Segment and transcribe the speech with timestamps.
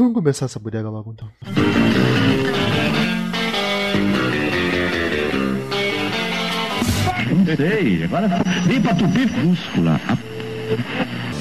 [0.00, 1.28] Vamos começar essa bodega logo então.
[7.34, 8.28] Não sei, agora
[8.64, 10.00] vem pra tupir cúscula.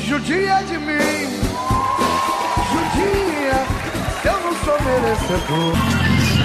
[0.08, 1.38] Judia de mim,
[2.74, 3.64] judia,
[4.26, 6.37] eu não sou merecedor.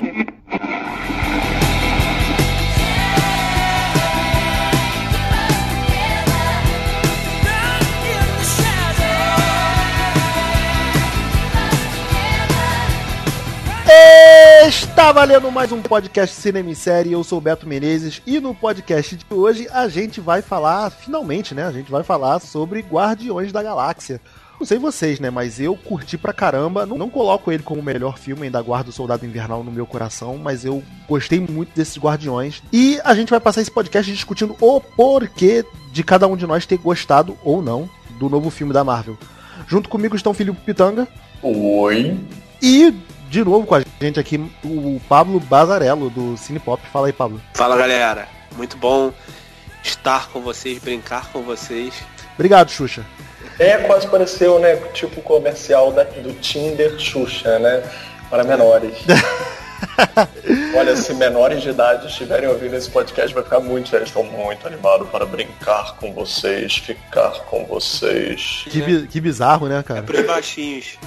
[14.72, 17.12] Está valendo mais um podcast Cinema e Série.
[17.12, 21.54] Eu sou o Beto Menezes e no podcast de hoje a gente vai falar, finalmente,
[21.54, 21.66] né?
[21.66, 24.18] A gente vai falar sobre Guardiões da Galáxia.
[24.58, 25.28] Não sei vocês, né?
[25.28, 26.86] Mas eu curti pra caramba.
[26.86, 29.84] Não, não coloco ele como o melhor filme, ainda guardo o Soldado Invernal no meu
[29.84, 32.62] coração, mas eu gostei muito desses Guardiões.
[32.72, 36.64] E a gente vai passar esse podcast discutindo o porquê de cada um de nós
[36.64, 39.18] ter gostado ou não do novo filme da Marvel.
[39.68, 41.06] Junto comigo estão Filipe Pitanga.
[41.42, 42.16] Oi.
[42.62, 42.94] E
[43.32, 46.82] de novo com a gente aqui o Pablo Bazarello do Cinepop.
[46.92, 47.40] Fala aí, Pablo.
[47.54, 49.10] Fala galera, muito bom
[49.82, 51.94] estar com vocês, brincar com vocês.
[52.34, 53.06] Obrigado, Xuxa.
[53.58, 54.76] É, quase pareceu, né?
[54.92, 57.82] Tipo o comercial da- do Tinder Xuxa, né?
[58.28, 58.98] Para menores.
[60.76, 63.94] Olha, se menores de idade estiverem ouvindo esse podcast, vai ficar muito.
[63.96, 68.64] Eles estão muito animados para brincar com vocês, ficar com vocês.
[68.68, 70.02] Que, que bizarro, né, cara?
[70.02, 70.98] Pros baixinhos.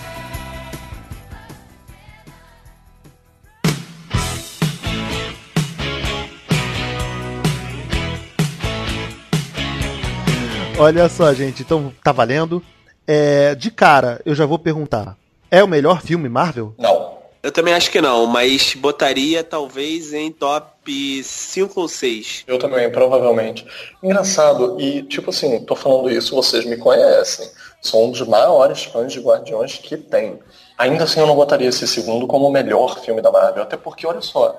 [10.78, 12.62] Olha só, gente, então tá valendo.
[13.08, 15.16] É, de cara, eu já vou perguntar:
[15.50, 16.74] é o melhor filme Marvel?
[16.78, 17.16] Não.
[17.42, 22.44] Eu também acho que não, mas botaria talvez em top 5 ou 6.
[22.48, 23.66] Eu também, provavelmente.
[24.02, 27.48] Engraçado, e tipo assim, tô falando isso, vocês me conhecem.
[27.82, 30.40] Sou um dos maiores fãs de Guardiões que tem.
[30.76, 34.08] Ainda assim eu não botaria esse segundo como o melhor filme da Marvel, até porque,
[34.08, 34.58] olha só,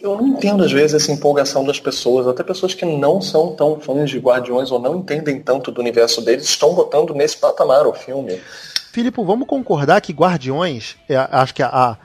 [0.00, 3.78] eu não entendo às vezes essa empolgação das pessoas, até pessoas que não são tão
[3.80, 7.92] fãs de Guardiões ou não entendem tanto do universo deles, estão botando nesse patamar o
[7.92, 8.40] filme.
[8.92, 11.96] Filipe, vamos concordar que Guardiões, é, acho que a,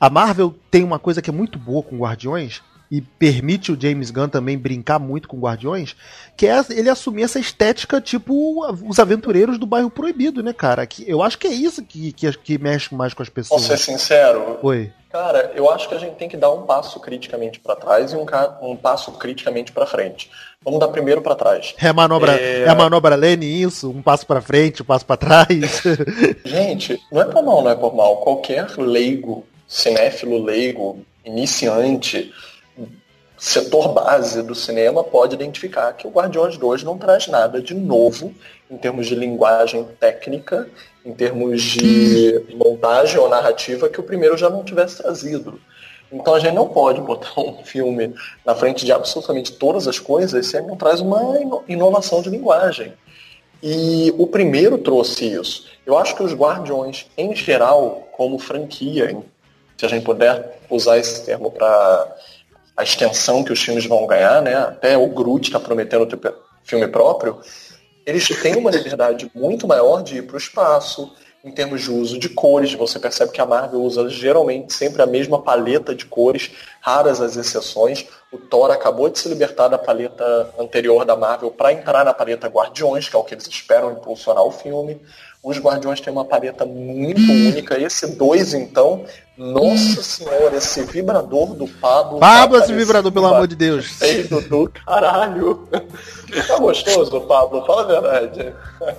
[0.00, 4.10] a Marvel tem uma coisa que é muito boa com Guardiões e permite o James
[4.10, 5.94] Gunn também brincar muito com Guardiões,
[6.36, 10.86] que é ele assumir essa estética tipo os aventureiros do bairro proibido, né, cara?
[10.86, 13.68] Que eu acho que é isso que, que, que mexe mais com as Posso ser
[13.72, 13.80] pessoas.
[13.80, 14.58] sincero?
[14.62, 14.90] Oi.
[15.10, 18.16] Cara, eu acho que a gente tem que dar um passo criticamente para trás e
[18.16, 18.26] um,
[18.62, 20.30] um passo criticamente para frente.
[20.62, 21.74] Vamos dar primeiro para trás.
[21.80, 22.62] É a manobra, É.
[22.64, 22.68] é...
[22.68, 25.82] a manobra Lene isso, um passo pra frente, um passo pra trás.
[26.44, 28.18] Gente, não é por mal, não é por mal.
[28.18, 32.30] Qualquer leigo, cinéfilo leigo, iniciante,
[33.38, 38.34] setor base do cinema pode identificar que o Guardiões 2 não traz nada de novo
[38.70, 40.68] em termos de linguagem técnica,
[41.04, 45.60] em termos de montagem ou narrativa que o primeiro já não tivesse trazido.
[46.10, 50.46] Então a gente não pode botar um filme na frente de absolutamente todas as coisas
[50.46, 52.92] se ele não traz uma ino- inovação de linguagem.
[53.62, 55.66] E o primeiro trouxe isso.
[55.84, 59.16] Eu acho que os Guardiões, em geral, como franquia,
[59.76, 62.16] se a gente puder usar esse termo para
[62.78, 64.54] a extensão que os filmes vão ganhar, né?
[64.54, 67.40] Até o Groot está prometendo ter filme próprio.
[68.06, 71.12] Eles têm uma liberdade muito maior de ir para o espaço,
[71.44, 72.72] em termos de uso de cores.
[72.74, 77.36] Você percebe que a Marvel usa geralmente sempre a mesma paleta de cores, raras as
[77.36, 78.06] exceções.
[78.32, 82.46] O Thor acabou de se libertar da paleta anterior da Marvel para entrar na paleta
[82.46, 85.00] Guardiões, que é o que eles esperam impulsionar o filme.
[85.42, 87.80] Os Guardiões têm uma paleta muito única.
[87.80, 89.04] Esse dois, então,
[89.36, 92.18] nossa senhora, esse vibrador do Pablo.
[92.18, 93.86] Pablo, tá esse vibrador, pelo amor de Deus.
[93.86, 95.68] Feio do caralho.
[96.46, 97.64] Tá gostoso, Pablo?
[97.64, 98.52] Fala a verdade.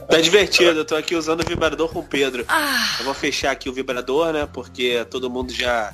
[0.07, 2.45] Tá divertido, eu tô aqui usando o vibrador com o Pedro.
[2.99, 4.47] Eu vou fechar aqui o vibrador, né?
[4.51, 5.93] Porque todo mundo já,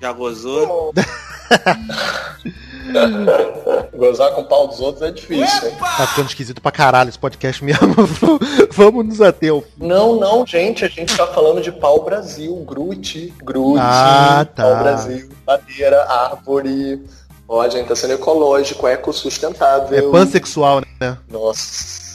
[0.00, 0.92] já gozou.
[3.96, 5.68] Gozar com o pau dos outros é difícil.
[5.68, 5.76] hein?
[5.78, 7.94] Tá ficando esquisito pra caralho esse podcast mesmo.
[8.72, 13.34] Vamos nos ater ao Não, não, gente, a gente tá falando de pau Brasil, Groot,
[13.42, 14.62] Groot, Ah, tá.
[14.62, 17.02] pau Brasil, madeira, árvore.
[17.48, 20.10] Ó, a gente tá sendo ecológico, É ecossustentável.
[20.10, 21.16] pansexual, né?
[21.30, 22.07] Nossa.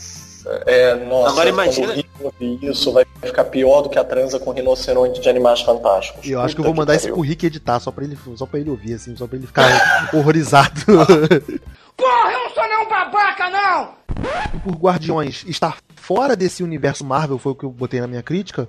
[0.66, 1.96] É, nossa, Agora imagina-
[2.62, 6.26] isso vai ficar pior do que a transa com rinoceronte de animais fantásticos.
[6.26, 8.46] E eu acho que eu vou mandar isso pro Rick editar, só pra ele, só
[8.46, 10.82] pra ele ouvir, assim, só pra ele ficar horrorizado.
[11.96, 13.90] Porra, eu não sou nenhum babaca, não!
[14.64, 18.68] Por Guardiões estar fora desse universo Marvel, foi o que eu botei na minha crítica,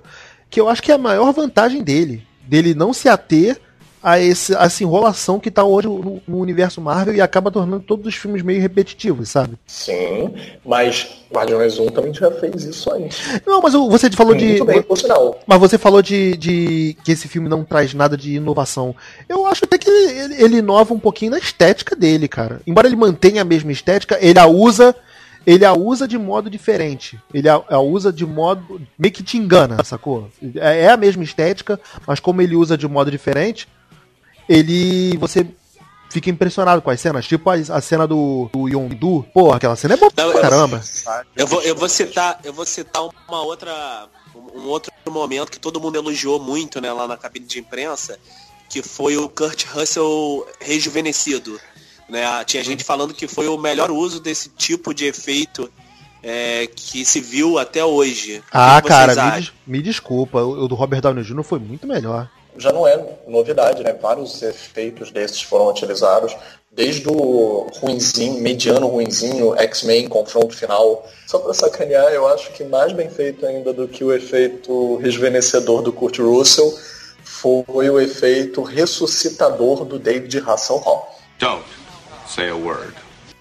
[0.49, 2.25] que eu acho que é a maior vantagem dele.
[2.43, 3.59] Dele não se ater
[4.05, 7.81] a esse, a essa enrolação que tá hoje no, no universo Marvel e acaba tornando
[7.81, 9.57] todos os filmes meio repetitivos, sabe?
[9.65, 10.31] Sim,
[10.63, 13.41] mas Guardiões 1 também já fez isso antes.
[13.47, 14.45] Não, mas você falou de.
[14.45, 15.39] Muito bem, por sinal.
[15.47, 18.95] Mas você falou de, de que esse filme não traz nada de inovação.
[19.27, 22.61] Eu acho até que ele, ele inova um pouquinho na estética dele, cara.
[22.67, 24.95] Embora ele mantenha a mesma estética, ele a usa.
[25.47, 27.19] Ele a usa de modo diferente.
[27.31, 28.81] Ele a, a usa de modo.
[28.97, 30.27] meio que te engana, sacou?
[30.55, 33.67] É, é a mesma estética, mas como ele usa de modo diferente,
[34.47, 35.17] ele.
[35.17, 35.45] você
[36.09, 37.27] fica impressionado com as cenas.
[37.27, 39.25] Tipo a, a cena do, do Yondu.
[39.33, 40.81] Pô, aquela cena é boa Não, pra caramba.
[41.35, 44.07] Eu vou, eu vou citar, eu vou citar uma outra,
[44.55, 48.17] um outro momento que todo mundo elogiou muito, né, lá na cabine de imprensa,
[48.69, 51.59] que foi o Kurt Russell rejuvenescido,
[52.09, 52.43] né?
[52.45, 55.69] Tinha gente falando que foi o melhor uso desse tipo de efeito
[56.23, 58.41] é, que se viu até hoje.
[58.51, 60.41] Ah, cara, me, des- me desculpa.
[60.41, 61.43] O, o do Robert Downey Jr.
[61.43, 62.29] foi muito melhor.
[62.57, 63.93] Já não é novidade, né?
[63.93, 66.35] Vários efeitos desses foram utilizados.
[66.71, 71.07] Desde o ruinzinho, mediano ruinzinho, X-Men, confronto final.
[71.25, 75.81] Só pra sacanear, eu acho que mais bem feito ainda do que o efeito rejuvenescedor
[75.81, 76.73] do Kurt Russell
[77.23, 81.07] foi o efeito ressuscitador do David Hasselhoff.
[81.39, 81.65] Don't
[82.27, 82.93] say a word.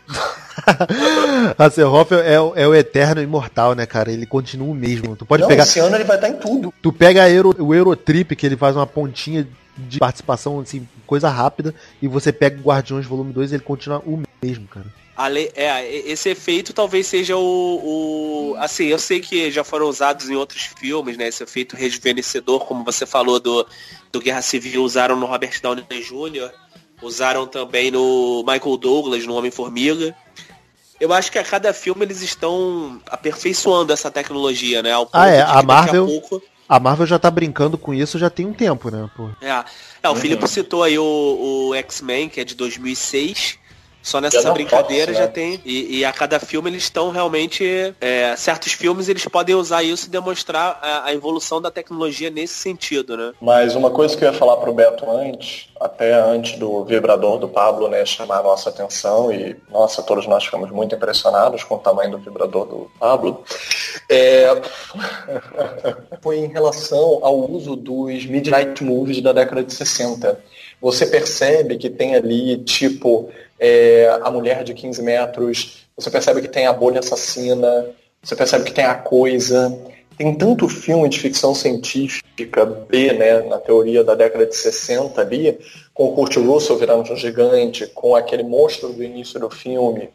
[1.58, 4.11] Hasselhoff é, o- é o eterno imortal, né, cara?
[4.12, 5.16] Ele continua o mesmo.
[5.16, 5.64] Tu pode Não, pegar.
[5.64, 6.72] esse ano ele vai estar em tudo.
[6.82, 9.46] Tu pega a Euro- o Eurotrip, que ele faz uma pontinha
[9.76, 13.99] de participação, assim, coisa rápida, e você pega o Guardiões Volume 2 e ele continua
[14.06, 14.87] o mesmo, cara.
[15.16, 20.28] Ale- é, esse efeito talvez seja o, o- Assim, eu sei que já foram usados
[20.31, 21.28] em outros filmes, né?
[21.28, 23.66] Esse efeito rejuvenescedor, como você falou do,
[24.12, 26.50] do Guerra Civil, usaram no Robert Downey Jr.,
[27.02, 30.14] usaram também no Michael Douglas, no Homem-Formiga.
[31.00, 34.93] Eu acho que a cada filme eles estão aperfeiçoando essa tecnologia, né?
[34.93, 38.31] Ao ponto Ah, é, a Marvel- pouco- A Marvel já tá brincando com isso já
[38.31, 39.29] tem um tempo, né, pô?
[39.43, 39.64] É,
[40.02, 43.58] é o Filipe citou aí o, o X-Men, que é de 2006.
[44.05, 45.33] Só nessa Já brincadeira posso, já né?
[45.33, 45.61] tem.
[45.65, 47.65] E, e a cada filme eles estão realmente.
[47.99, 52.53] é, certos filmes eles podem usar isso e demonstrar a, a evolução da tecnologia nesse
[52.53, 53.33] sentido, né?
[53.41, 57.49] Mas uma coisa que eu ia falar pro Beto antes, até antes do vibrador do
[57.49, 61.79] Pablo, né, chamar a nossa atenção e, nossa, todos nós ficamos muito impressionados com o
[61.79, 63.43] tamanho do vibrador do Pablo,
[64.11, 64.61] é,
[66.21, 70.39] foi em relação ao uso dos midnight movies da década de 60.
[70.85, 76.49] Você percebe que tem ali, tipo, é, a mulher de 15 metros, você percebe que
[76.49, 77.87] tem a bolha assassina,
[78.23, 79.75] você percebe que tem a coisa,
[80.19, 85.59] tem tanto filme de ficção científica B, né, na teoria da década de 60 ali,
[85.95, 90.11] com o Kurt Russell virando um gigante, com aquele monstro do início do filme.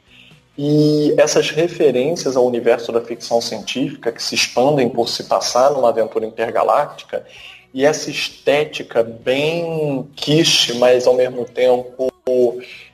[0.55, 5.89] E essas referências ao universo da ficção científica que se expandem por se passar numa
[5.89, 7.25] aventura intergaláctica,
[7.73, 12.11] e essa estética bem quiche, mas ao mesmo tempo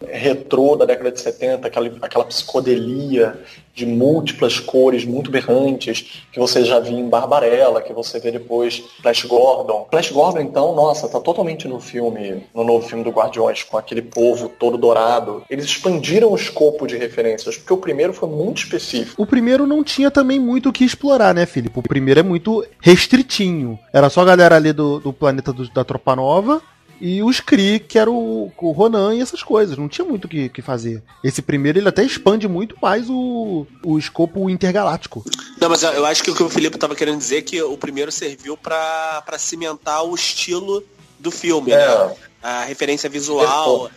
[0.07, 3.39] retrô da década de 70, aquela, aquela psicodelia
[3.73, 8.81] de múltiplas cores muito berrantes, que você já viu em Barbarella, que você vê depois
[9.01, 9.85] Flash Gordon.
[9.91, 14.01] Flash Gordon, então, nossa, tá totalmente no filme, no novo filme do Guardiões, com aquele
[14.01, 15.43] povo todo dourado.
[15.49, 19.21] Eles expandiram o escopo de referências, porque o primeiro foi muito específico.
[19.21, 21.77] O primeiro não tinha também muito o que explorar, né, Filipe?
[21.77, 23.77] O primeiro é muito restritinho.
[23.91, 26.61] Era só a galera ali do, do planeta do- da Tropa Nova
[27.01, 29.77] e os Kree, que era o, o Ronan e essas coisas.
[29.77, 31.03] Não tinha muito o que, que fazer.
[31.23, 35.23] Esse primeiro ele até expande muito mais o, o escopo intergaláctico.
[35.59, 37.77] Não, mas eu- acho que o que o Felipe estava querendo dizer é que o
[37.77, 40.83] primeiro serviu para pra cimentar o estilo
[41.19, 41.77] do filme, É.
[41.77, 42.15] né?
[42.41, 43.89] A referência visual.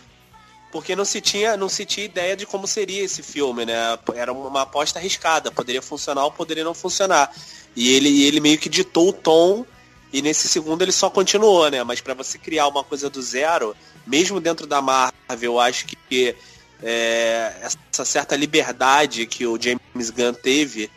[0.71, 3.97] Porque não se tinha, não se tinha ideia de como seria esse filme, né?
[4.13, 7.31] Era uma aposta arriscada, poderia funcionar ou poderia não funcionar.
[7.75, 9.65] E ele, e ele meio que ditou o tom
[10.11, 11.83] e nesse segundo ele só continuou, né?
[11.83, 13.75] Mas para você criar uma coisa do zero,
[14.05, 16.35] mesmo dentro da Marvel, eu acho que
[16.81, 20.89] é, essa certa liberdade que o James Gunn teve,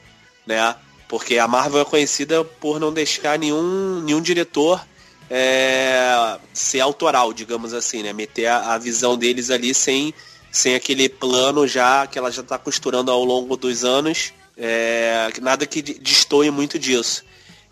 [0.46, 0.74] né?
[1.08, 4.82] Porque a Marvel é conhecida por não deixar nenhum, nenhum diretor
[5.28, 8.14] é, ser autoral, digamos assim, né?
[8.14, 10.14] Meter a, a visão deles ali sem,
[10.50, 14.32] sem aquele plano já que ela já está costurando ao longo dos anos.
[14.56, 17.24] é, nada que destoie muito disso.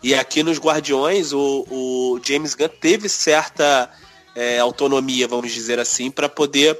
[0.03, 3.89] E aqui nos Guardiões, o, o James Gunn teve certa
[4.35, 6.79] é, autonomia, vamos dizer assim, para poder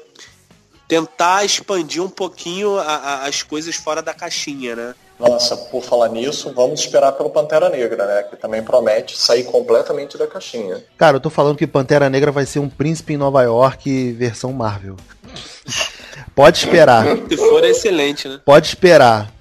[0.87, 4.95] tentar expandir um pouquinho a- a- as coisas fora da caixinha, né?
[5.19, 8.23] Nossa, por falar nisso, vamos esperar pelo Pantera Negra, né?
[8.23, 10.83] Que também promete sair completamente da caixinha.
[10.97, 14.51] Cara, eu tô falando que Pantera Negra vai ser um príncipe em Nova York versão
[14.51, 14.97] Marvel.
[16.35, 17.05] Pode esperar.
[17.29, 18.39] Se for, é excelente, né?
[18.43, 19.31] Pode esperar.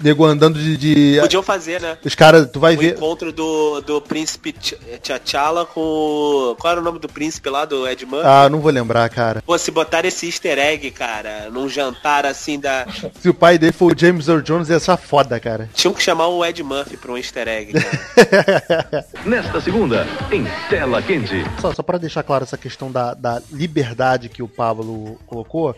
[0.00, 0.76] Nego andando de.
[0.76, 1.98] de- Podiam fazer, né?
[2.04, 2.94] Os caras, tu vai O ver.
[2.96, 5.80] encontro do, do príncipe Ch- T'Challa com.
[5.80, 8.26] o- Qual era o nome do príncipe lá, do Ed Murphy?
[8.26, 9.42] Ah, não vou lembrar, cara.
[9.44, 12.86] Pô, se botar esse easter egg, cara, num jantar assim da.
[13.20, 15.68] Se o pai dele for o James Earl Jones, ia achar foda, cara.
[15.74, 19.04] Tinham que chamar o Ed Murphy pra um easter egg, cara.
[19.26, 21.44] Nesta segunda, em Tela Quente.
[21.60, 25.74] Só, só para deixar claro essa questão da, da liberdade que o Pablo colocou,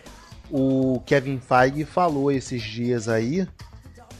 [0.49, 3.47] o Kevin Feige falou esses dias aí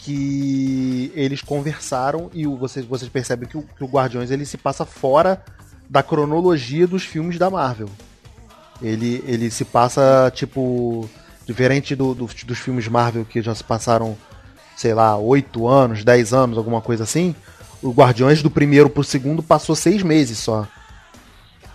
[0.04, 4.58] que eles conversaram e o- vocês, vocês percebem que o, que o Guardiões ele se
[4.58, 5.42] passa fora
[5.90, 7.90] da cronologia dos filmes da Marvel.
[8.82, 11.08] Ele, ele se passa, tipo,
[11.46, 14.18] diferente do, do- dos filmes Marvel que já se passaram,
[14.76, 17.36] sei lá, 8 anos, 10 anos, alguma coisa assim.
[17.82, 20.68] O Guardiões do primeiro pro segundo passou seis meses só.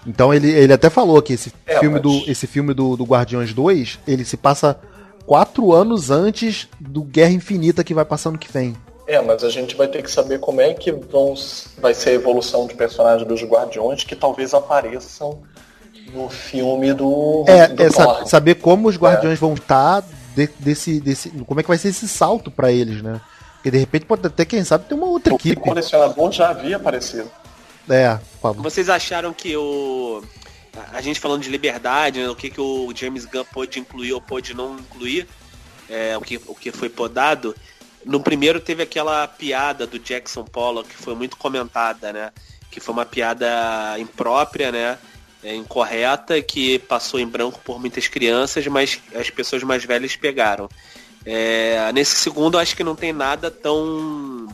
[0.07, 3.05] Então ele, ele até falou que esse É, filme, mas- do, esse filme do, do
[3.05, 4.79] Guardiões 2, ele se passa
[5.27, 8.77] quatro anos antes do Guerra Infinita que vai passar no que vem.
[9.07, 11.35] É, mas a gente vai ter que saber como é que vão,
[11.79, 15.41] vai ser a evolução de personagens dos Guardiões que talvez apareçam
[16.13, 18.27] no filme do, É, do é Thor.
[18.27, 20.03] saber como os Guardiões vão estar
[20.35, 21.31] de- desse, desse.
[21.31, 23.21] Como é que vai ser esse salto pra eles, né?
[23.57, 25.61] Porque de repente pode até, quem sabe, ter uma outra O equipe.
[25.61, 27.31] colecionador já havia aparecido.
[27.89, 28.63] É, Pablo.
[28.63, 30.23] Vocês acharam que o.
[30.93, 34.21] A gente falando de liberdade, né, o que, que o James Gunn pôde incluir ou
[34.21, 35.27] pôde não incluir,
[35.89, 37.55] é, o, que, o que foi podado.
[38.05, 42.33] No primeiro teve aquela piada do Jackson Pollock, que foi muito comentada, né?
[42.71, 44.99] Que foi uma piada imprópria, né?
[45.47, 50.69] é, incorreta, que passou em branco por muitas crianças, mas as pessoas mais velhas pegaram.
[51.25, 54.47] É, nesse segundo, acho que não tem nada tão,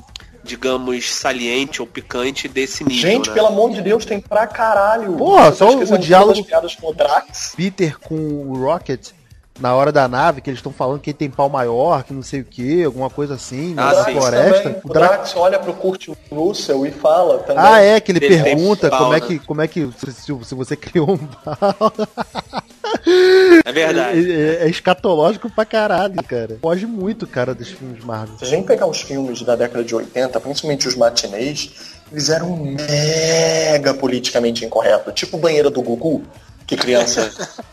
[0.44, 3.10] digamos, saliente ou picante desse nível.
[3.10, 3.34] Gente, né?
[3.34, 5.12] pelo amor de Deus, tem pra caralho.
[5.14, 7.54] Porra, só o diálogo- piadas com o Drax.
[7.56, 9.10] Peter com o Rocket
[9.60, 12.22] na hora da nave, que eles estão falando que ele tem pau maior, que não
[12.22, 14.12] sei o que, alguma coisa assim, Ah, na sim.
[14.12, 14.62] floresta.
[14.62, 14.80] também.
[14.82, 17.62] O O Drax- Drax olha pro Kurt Russell e fala também.
[17.62, 19.26] Ah, é, que ele Ele pergunta pau, como é né?
[19.26, 21.92] que, como é que se, se- se você criou um pau.
[23.64, 24.30] É verdade.
[24.32, 26.58] É, é escatológico pra caralho, cara.
[26.60, 28.36] Foge muito, cara, dos filmes Marvel.
[28.38, 31.70] Se a gente pegar os filmes da década de 80, principalmente os matinês,
[32.10, 35.14] eles eram mega politicamente incorretos.
[35.14, 36.22] Tipo banheira do Gugu,
[36.66, 37.30] que criança.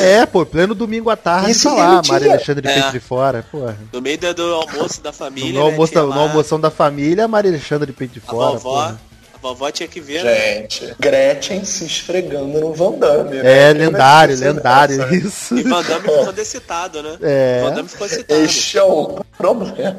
[0.00, 2.74] É, pô, pleno domingo à tarde, Esse tá lá, Maria Alexandre de É.
[2.74, 3.76] Peito de Fora, porra.
[3.92, 5.52] No meio do, almoço da família.
[5.52, 8.30] No, né, almoço, tinha no lá almoção da família, Maria Alexandre de Peito de a
[8.30, 8.70] Fora, vovó.
[8.86, 9.00] porra.
[9.38, 10.24] A vovó tinha que ver.
[10.24, 10.34] né?
[10.62, 13.36] Gente, Gretchen se esfregando no Van Damme.
[13.36, 13.68] né?
[13.68, 15.56] É, vai lendário, esquecer lendário, isso.
[15.56, 17.16] E Van Damme ficou decitado, né?
[17.22, 17.62] É.
[17.62, 18.40] Van Damme ficou excitado.
[18.40, 19.94] Este é o problema.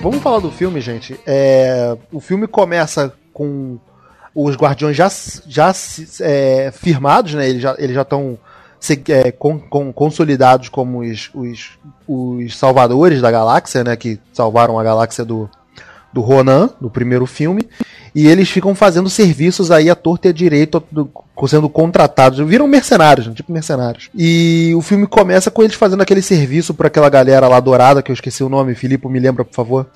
[0.00, 1.18] Vamos falar do filme, gente.
[1.26, 3.78] É, o filme começa com
[4.34, 5.10] os Guardiões já,
[5.46, 5.72] já
[6.20, 7.48] é, firmados, né?
[7.48, 8.36] Eles já eles já estão
[9.08, 11.70] é, con- con- consolidados como os, os,
[12.06, 13.96] os salvadores da galáxia, né?
[13.96, 15.48] Que salvaram a galáxia do,
[16.12, 17.68] do Ronan, no primeiro filme.
[18.14, 21.10] E eles ficam fazendo serviços aí à torta e à direito, do-
[21.48, 22.38] sendo contratados.
[22.46, 24.08] Viram mercenários, né, tipo mercenários.
[24.14, 28.10] E o filme começa com eles fazendo aquele serviço pra aquela galera lá dourada, que
[28.12, 28.74] eu esqueci o nome.
[28.76, 29.86] Filipe, me lembra, por favor.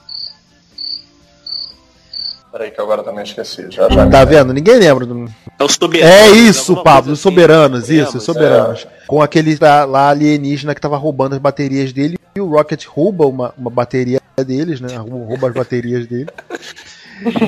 [2.50, 3.66] Peraí que agora também esqueci.
[3.70, 4.52] Já, já Tá vendo?
[4.54, 5.04] Ninguém lembra.
[5.04, 6.14] do- É os soberanos.
[6.16, 7.22] É isso, Pablo, coisa os assim.
[7.22, 8.18] soberanos, isso, Lembra?
[8.18, 8.86] os soberanos.
[9.06, 12.16] Com aquele lá, lá alienígena que tava roubando as baterias dele.
[12.34, 14.96] E o Rocket rouba uma, uma bateria deles, né?
[14.96, 16.28] Rouba as baterias dele.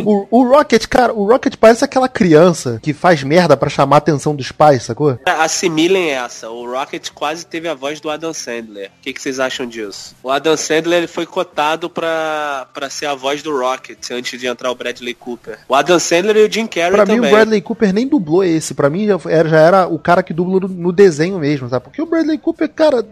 [0.04, 3.98] O, o Rocket, cara, o Rocket parece aquela criança que faz merda pra chamar a
[3.98, 5.18] atenção dos pais, sacou?
[5.26, 6.50] Assimilem essa.
[6.50, 8.88] O Rocket quase teve a voz do Adam Sandler.
[8.88, 10.14] O que, que vocês acham disso?
[10.22, 14.46] O Adam Sandler ele foi cotado pra, pra ser a voz do Rocket antes de
[14.46, 15.58] entrar o Bradley Cooper.
[15.68, 17.30] O Adam Sandler e o Jim Carrey Pra mim, também.
[17.30, 18.74] o Bradley Cooper nem dublou esse.
[18.74, 21.84] Pra mim, já era, já era o cara que dubla no, no desenho mesmo, sabe?
[21.84, 23.04] Porque o Bradley Cooper, cara,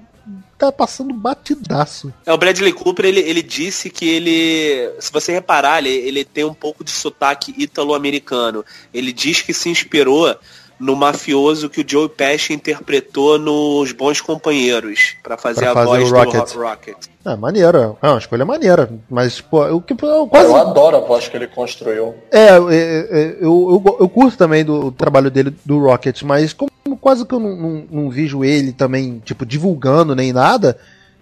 [0.58, 2.12] tá passando batidaço.
[2.26, 6.44] É, o Bradley Cooper, ele, ele disse que ele, se você reparar, ele, ele tem
[6.44, 8.64] um pouco de sotaque ítalo-americano.
[8.92, 10.34] Ele diz que se inspirou
[10.78, 15.86] no mafioso que o Joe Pesci interpretou nos Bons Companheiros, pra fazer Pra a fazer
[15.86, 16.54] voz o do Rocket.
[16.54, 16.96] Ro- Rocket.
[17.24, 17.96] É, maneira.
[18.00, 18.88] É uma escolha maneira.
[19.10, 20.54] Mas, pô, eu, que- eu Eu quase.
[20.54, 22.14] adoro a voz que ele construiu.
[22.30, 26.67] É, é, é, eu, eu, eu curto também do trabalho dele, do Rocket, mas como
[26.96, 30.78] quase que eu não, não, não vejo ele também, tipo, divulgando nem nada,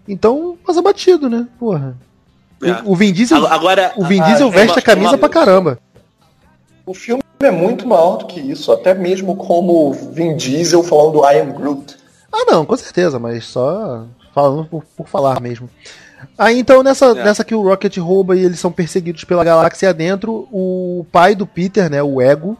[0.07, 1.47] então passa batido, né?
[1.59, 1.97] Porra.
[2.63, 2.81] É.
[2.85, 5.29] O, Vin Diesel, Agora, o Vin ah, Diesel é veste uma- a camisa uma- pra
[5.29, 5.79] caramba.
[6.87, 11.41] O filme é muito maior do que isso, até mesmo como Vin Diesel falando I
[11.41, 11.97] am Groot.
[12.33, 14.05] Ah, não, com certeza, mas só
[14.35, 15.69] falando por, por falar mesmo.
[16.39, 17.15] Aí então nessa, É.
[17.25, 21.47] nessa que o Rocket rouba e eles são perseguidos pela galáxia dentro, o pai do
[21.47, 22.57] Peter, né, o Ego,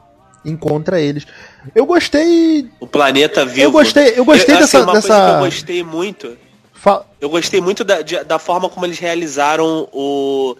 [0.51, 1.27] encontra eles.
[1.75, 2.69] Eu gostei.
[2.81, 3.61] O planeta vivo.
[3.63, 4.83] Eu gostei, eu gostei assim, dessa.
[4.83, 5.33] uma coisa que dessa...
[5.33, 6.37] eu gostei muito.
[6.73, 10.57] fa- Eu gostei muito da, de- da forma como eles realizaram o.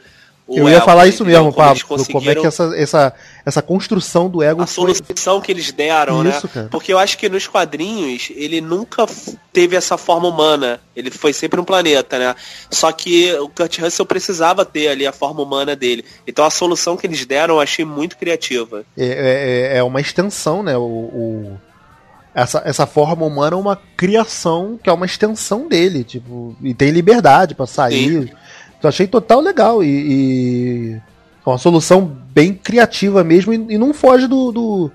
[0.49, 1.83] Eu ia Ego, falar isso mesmo, Pablo.
[1.87, 3.13] Como é conseguiram que essa, essa,
[3.45, 4.95] essa construção do ego a foi.
[4.95, 6.53] solução que eles deram, Isso, né?
[6.55, 6.69] cara.
[6.71, 9.07] Porque eu acho que nos quadrinhos ele nunca
[9.53, 10.79] teve essa forma humana.
[10.95, 12.35] Ele foi sempre um planeta, né?
[12.71, 16.05] Só que o Kurt Russell precisava ter ali a forma humana dele.
[16.25, 18.85] Então a solução que eles deram eu achei muito criativa.
[18.97, 20.77] É, é, é uma extensão, né?
[20.77, 21.61] O, o-
[22.33, 26.91] essa, essa forma humana é uma criação que é uma extensão dele, tipo, e tem
[26.91, 28.31] liberdade pra sair.
[28.83, 31.01] Eu achei total legal e, e
[31.45, 34.53] é uma solução bem criativa mesmo e, e não foge do.
[34.53, 34.91] do-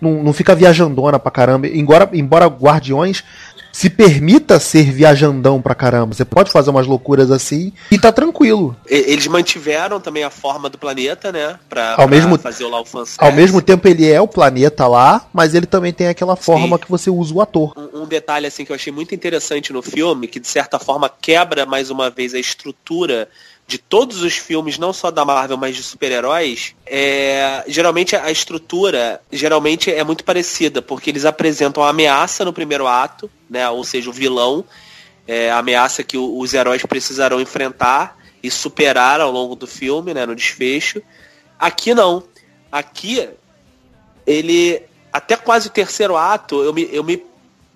[0.00, 1.66] não, não fica viajandona pra caramba.
[1.66, 3.24] Embora, embora Guardiões
[3.72, 6.14] se permita ser viajandão pra caramba.
[6.14, 8.76] Você pode fazer umas loucuras assim e tá tranquilo.
[8.86, 11.58] Eles mantiveram também a forma do planeta, né?
[11.68, 13.18] Pra, Ao pra mesmo- fazer o lá o fanservice.
[13.20, 16.88] Ao mesmo tempo ele é o planeta lá, mas ele também tem aquela forma que
[16.90, 17.72] você usa o ator.
[17.76, 21.08] Um, um detalhe assim que eu achei muito interessante no filme, que de certa forma
[21.20, 23.28] quebra mais uma vez a estrutura
[23.68, 29.20] de todos os filmes, não só da Marvel, mas de super-heróis, é, geralmente a estrutura
[29.30, 33.68] geralmente é muito parecida, porque eles apresentam a ameaça no primeiro ato, né?
[33.68, 34.64] Ou seja, o vilão,
[35.26, 40.24] é, a ameaça que os heróis precisarão enfrentar e superar ao longo do filme, né?
[40.24, 41.02] No desfecho.
[41.58, 42.24] Aqui não.
[42.72, 43.28] Aqui
[44.26, 44.80] ele
[45.12, 47.22] até quase o terceiro ato eu me, eu me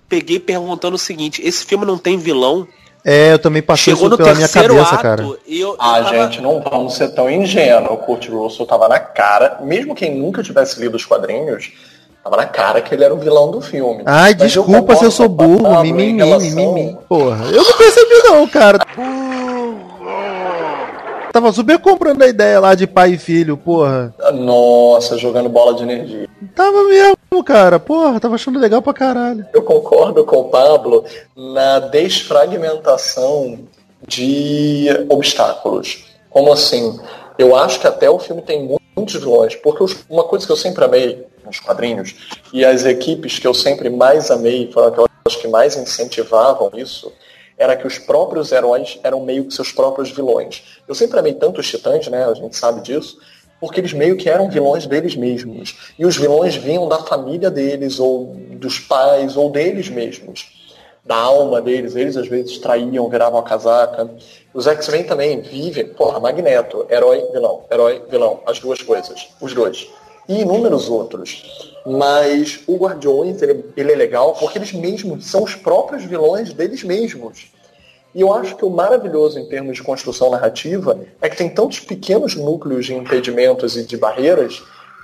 [0.08, 2.68] peguei perguntando o seguinte esse filme não tem vilão
[3.04, 5.25] É, eu também passei chegou isso pela minha cabeça, ato cara.
[5.47, 7.90] e eu, eu Ah, tava- gente, não vamos ser tão ingênuos.
[7.90, 11.73] O Kurt Russell tava na cara, mesmo quem nunca tivesse lido os quadrinhos,
[12.23, 14.02] tava na cara que ele era o vilão do filme.
[14.06, 16.97] Ai, Mas eu desculpa se eu sou burro, mimimi, relação- mimimi.
[17.09, 18.78] Porra, eu não percebi não, cara.
[21.32, 24.14] Tava super comprando a ideia lá de pai e filho, porra.
[24.35, 26.28] Nossa, jogando bola de energia.
[26.54, 27.78] Tava mesmo, cara.
[27.78, 29.46] Porra, tava achando legal pra caralho.
[29.52, 31.04] Eu concordo com o Pablo
[31.36, 33.60] na desfragmentação
[34.06, 36.04] de obstáculos.
[36.28, 36.98] Como assim?
[37.38, 40.56] Eu acho que até o filme tem mu- muitos vilões, porque uma coisa que eu
[40.56, 42.14] sempre amei nos quadrinhos,
[42.52, 47.12] e as equipes que eu sempre mais amei, foram aquelas que mais incentivavam isso,
[47.58, 50.62] era que os próprios heróis eram meio que seus próprios vilões.
[50.88, 52.25] Eu sempre amei tanto os titãs, né?
[52.25, 53.18] A gente sabe disso,
[53.62, 55.92] porque eles meio que eram vilões deles mesmos.
[55.96, 60.48] E os vilões vinham da família deles, ou dos pais, ou deles mesmos.
[61.04, 61.94] Da alma deles.
[61.94, 64.10] Eles às vezes traíam, viravam a casaca.
[64.52, 65.86] Os X-Men também vivem.
[65.90, 68.40] Porra, Magneto, herói, vilão, herói, vilão.
[68.46, 69.28] As duas coisas.
[69.40, 69.88] Os dois.
[70.28, 71.72] E inúmeros outros.
[71.86, 76.82] Mas o Guardiões, ele, ele é legal porque eles mesmos são os próprios vilões deles
[76.82, 77.52] mesmos.
[78.14, 81.80] E eu acho que o maravilhoso em termos de construção narrativa é que tem tantos
[81.80, 84.62] pequenos núcleos de impedimentos e de barreiras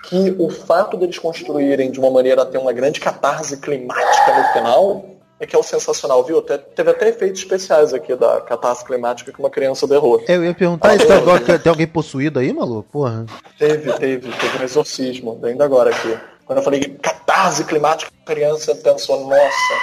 [0.09, 4.53] que o fato deles construírem de uma maneira a ter uma grande catarse climática no
[4.53, 6.43] final é que é o sensacional, viu?
[6.43, 10.21] Teve até efeitos especiais aqui da catarse climática que uma criança berrou.
[10.27, 12.89] Eu ia perguntar isso agora, que tem alguém possuído aí, maluco?
[12.91, 13.25] Porra.
[13.57, 16.19] Teve, teve, teve um exorcismo, ainda agora aqui.
[16.45, 19.75] Quando eu falei catarse climática, a criança pensou, nossa,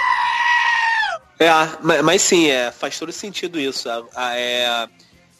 [1.38, 1.48] É,
[1.82, 3.88] ma- mas, sim, é, faz todo sentido isso.
[3.90, 4.88] A- a- é,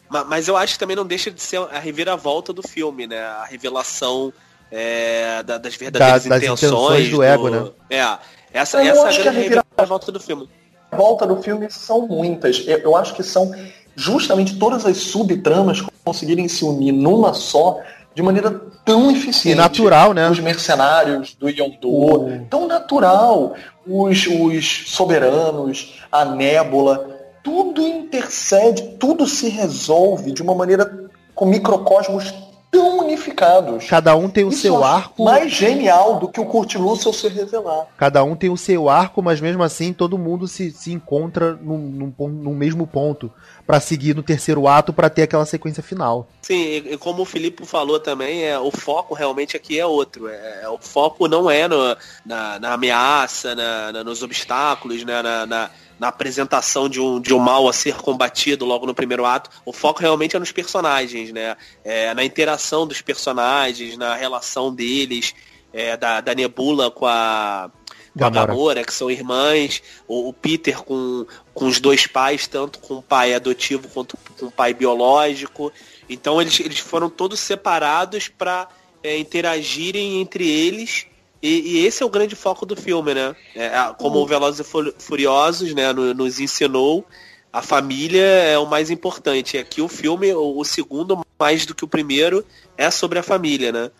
[0.09, 3.19] ma- mas eu acho que também não deixa de ser a reviravolta do filme, né?
[3.23, 4.31] A revelação
[4.71, 7.71] é, da- das verdadeiras Das- das intenções, intenções do ego, né?
[7.89, 8.17] É,
[8.51, 10.49] essa, Eu essa é a grande reviravolta do filme.
[10.91, 12.63] A volta do filme são muitas.
[12.67, 13.49] Eu, eu acho que são
[13.95, 17.79] justamente todas as subtramas conseguirem se unir numa só
[18.17, 18.49] de maneira
[18.83, 19.55] tão eficiente.
[19.55, 20.27] E natural, né?
[20.27, 23.53] Os mercenários do Yondu, O- tão natural.
[23.85, 32.33] Os, os soberanos, a nébula, tudo intercede, tudo se resolve de uma maneira com microcosmos
[32.77, 33.85] tão unificados.
[33.87, 35.23] Cada um tem o Isso seu arco.
[35.23, 37.87] mais genial do que o Kurt Russell se revelar.
[37.97, 41.77] Cada um tem o seu arco, mas mesmo assim todo mundo se, se encontra num,
[41.77, 43.31] num, num mesmo ponto
[43.65, 46.27] pra seguir no terceiro ato pra ter aquela sequência final.
[46.41, 50.27] Sim, e, e como o Filipe falou também, é, o foco realmente aqui é outro.
[50.29, 55.21] É, é- o foco não é no- na, na ameaça, na- na- nos obstáculos, né,
[55.21, 59.25] na, na- na apresentação de um, de um mal a ser combatido logo no primeiro
[59.25, 59.49] ato.
[59.65, 61.55] O foco realmente é nos personagens, né?
[61.83, 65.33] É, na interação dos personagens, na relação deles,
[65.73, 67.71] é, da, da Nebula com a,
[68.17, 68.83] com a Gamora.
[68.83, 73.33] Que são irmãs, o, o Peter com, com os dois pais, tanto com o pai
[73.33, 75.71] adotivo quanto com o pai biológico.
[76.09, 78.67] Então eles, eles foram todos separados para
[79.03, 81.07] interagirem entre eles.
[81.41, 83.35] E, e esse é o grande foco do filme, né?
[83.55, 87.05] É, como o Velozes e Fu- Furiosos né, no- nos ensinou,
[87.53, 89.57] a família é o mais importante.
[89.57, 92.43] Aqui o filme, o, o segundo, mais do que o primeiro,
[92.77, 93.91] é sobre a família, né?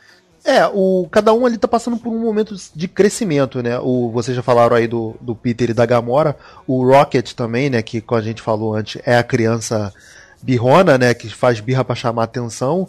[0.43, 3.77] É, o, cada um ali tá passando por um momento de crescimento, né?
[3.79, 6.37] O, vocês já falaram aí do, do Peter e da Gamora.
[6.65, 7.81] O Rocket também, né?
[7.81, 9.93] Que, como a gente falou antes, é a criança
[10.41, 11.13] birrona, né?
[11.13, 12.87] Que faz birra para chamar atenção.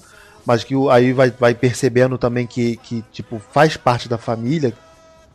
[0.48, 4.72] Mas que aí vai, vai percebendo também que, que, tipo, faz parte da família.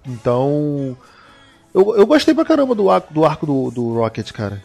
[0.08, 0.98] Então.
[1.72, 4.60] Eu, eu gostei pra caramba do arco do, arco do, do Rocket, cara.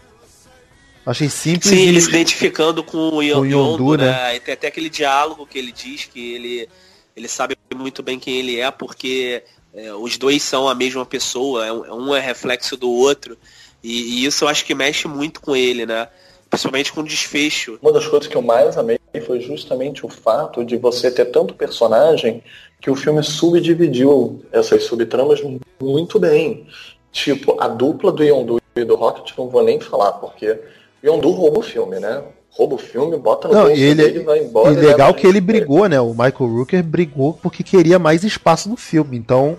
[1.05, 1.69] Achei simples.
[1.69, 4.07] Sim, ele se identificando com o Yon- Com o Yondu, Yondu, né?
[4.33, 4.41] né?
[4.41, 6.69] Tem até aquele diálogo que ele diz que ele,
[7.15, 9.43] ele sabe muito bem quem ele é, porque
[9.75, 13.37] é, os dois são a mesma pessoa, é um um é reflexo do outro.
[13.85, 16.09] E, e isso eu acho que mexe muito com ele, né?
[16.51, 17.79] Principalmente com o desfecho.
[17.83, 21.55] Uma das coisas que eu mais amei foi justamente o fato de você ter tanto
[21.55, 22.43] personagem
[22.81, 25.41] que o filme subdividiu essas subtramas
[25.81, 26.67] muito bem.
[27.13, 30.59] Tipo, a dupla do Yondu e do Rocket não vou nem falar, porque
[31.03, 32.23] o Yondu rouba o filme, né?
[32.51, 34.73] Rouba o filme, bota no Não, bolso e ele, dele, vai embora.
[34.73, 36.01] e legal que ele brigou, né?
[36.01, 39.17] O Michael Rooker brigou porque queria mais espaço no filme.
[39.17, 39.59] Então,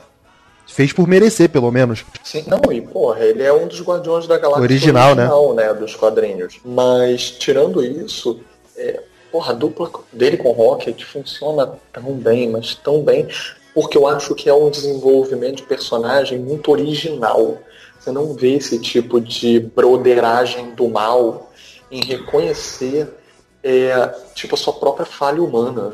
[0.69, 2.05] fez por merecer, pelo menos.
[2.23, 5.27] Sim, não, e porra, ele é um dos Guardiões da Galáxia Original, né?
[5.55, 5.73] né?
[5.73, 6.59] Dos quadrinhos.
[6.63, 8.39] Mas, tirando isso,
[8.77, 9.01] é,
[9.31, 13.27] porra, a dupla dele com o Rocket funciona tão bem, mas tão bem,
[13.73, 17.57] porque eu acho que é um desenvolvimento de personagem muito original.
[17.99, 21.51] Você não vê esse tipo de broderagem do mal
[21.91, 23.07] em reconhecer
[23.63, 25.93] é, tipo a sua própria falha humana.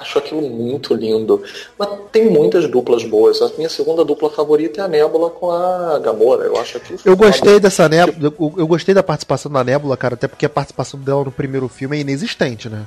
[0.00, 1.42] Acho aquilo muito lindo.
[1.78, 3.40] Mas tem muitas duplas boas.
[3.42, 6.44] A minha segunda dupla favorita é a Nebula com a Gamora.
[6.46, 10.14] Eu acho que Eu gostei dessa Nebula, eu, eu gostei da participação da Nebula, cara,
[10.14, 12.86] até porque a participação dela no primeiro filme é inexistente, né?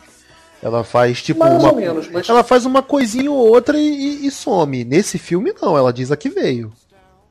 [0.61, 1.71] Ela faz tipo Mais uma.
[1.71, 3.81] ou menos, mas Ela faz uma coisinha ou outra e,
[4.23, 4.83] e- e some.
[4.85, 6.71] Nesse filme não, ela diz a que veio.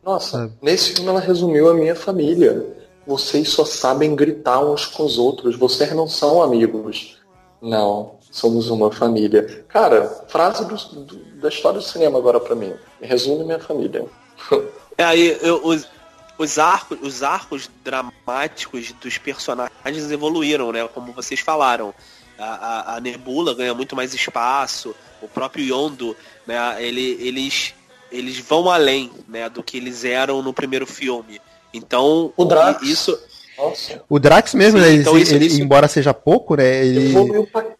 [0.04, 0.52] nossa, sabe?
[0.62, 2.64] nesse filme ela resumiu a minha família.
[3.06, 5.56] Vocês só sabem gritar uns com os outros.
[5.56, 7.16] Vocês não são amigos.
[7.60, 9.64] Não, somos uma família.
[9.68, 12.72] Cara, frase do- do- da história do cinema agora pra mim.
[13.00, 14.04] Resume minha família.
[14.98, 15.88] É, aí eu- os,
[16.36, 20.86] os, arcos, os arcos dramáticos dos personagens evoluíram, né?
[20.88, 21.94] Como vocês falaram.
[22.38, 26.14] A, a- a Nebula ganha muito mais espaço, o próprio Yondo,
[26.46, 26.76] né?
[26.84, 27.72] Ele, eles,
[28.10, 31.40] eles vão além né, do que eles eram no primeiro filme.
[31.72, 32.82] Então, O Drax.
[32.82, 33.18] isso.
[33.62, 34.02] Nossa.
[34.08, 36.84] O Drax mesmo, Sim, né, ele, então se- isso- ele- isso- embora seja pouco, né?
[36.84, 37.14] Ele,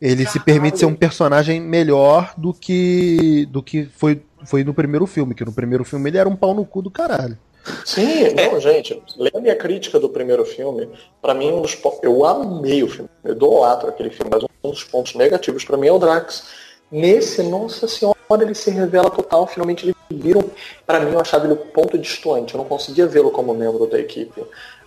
[0.00, 5.06] ele se permite ser um personagem melhor do que do que foi, foi no primeiro
[5.06, 7.36] filme, que no primeiro filme ele era um pau no cu do caralho.
[7.84, 9.00] Sim, não, gente.
[9.16, 10.88] Lê a minha crítica do primeiro filme.
[11.20, 13.08] Pra mim, um dos eu amei o filme.
[13.22, 16.44] Eu idolatro aquele filme, mas um dos pontos negativos pra mim é o Drax.
[16.90, 19.46] Nesse, nossa senhora, ele se revela total.
[19.46, 20.44] Finalmente ele viram.
[20.84, 22.52] Pra mim, eu achava ele o ponto distante.
[22.54, 24.42] Eu não conseguia vê-lo como membro da equipe.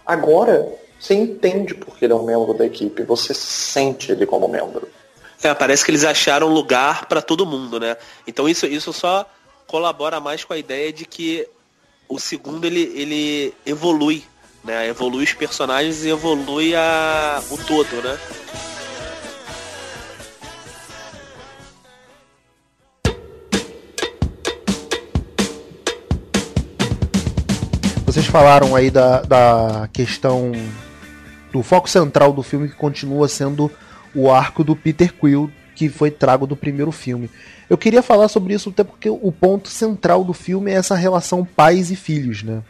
[0.05, 0.67] Agora,
[0.99, 3.03] você entende porque ele é um membro da equipe.
[3.03, 4.87] Você sente ele como membro.
[5.43, 7.97] É, parece que eles acharam lugar para todo mundo, né?
[8.25, 9.29] Então isso, isso só
[9.67, 11.47] colabora mais com a ideia de que
[12.07, 14.23] o segundo ele, ele evolui,
[14.63, 14.87] né?
[14.87, 18.17] Evolui os personagens e evolui a, o todo, né?
[28.35, 30.51] Falaram aí da, da questão
[31.53, 33.71] do foco central do filme que continua sendo
[34.13, 37.29] o arco do Peter Quill que foi trago do primeiro filme.
[37.69, 41.45] Eu queria falar sobre isso até porque o ponto central do filme é essa relação
[41.45, 42.61] pais e filhos, né?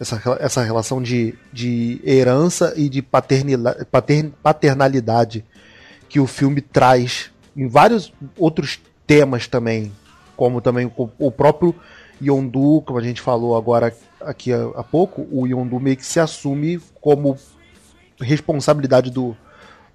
[0.00, 5.44] Essa, essa relação de, de herança e de paternila- pater- paternalidade
[6.08, 9.92] que o filme traz em vários outros temas também,
[10.36, 11.76] como também o, o próprio
[12.22, 16.80] Yondu, como a gente falou agora aqui há, pouco, o Yondu meio que se assume
[17.00, 17.36] como
[18.20, 19.36] responsabilidade do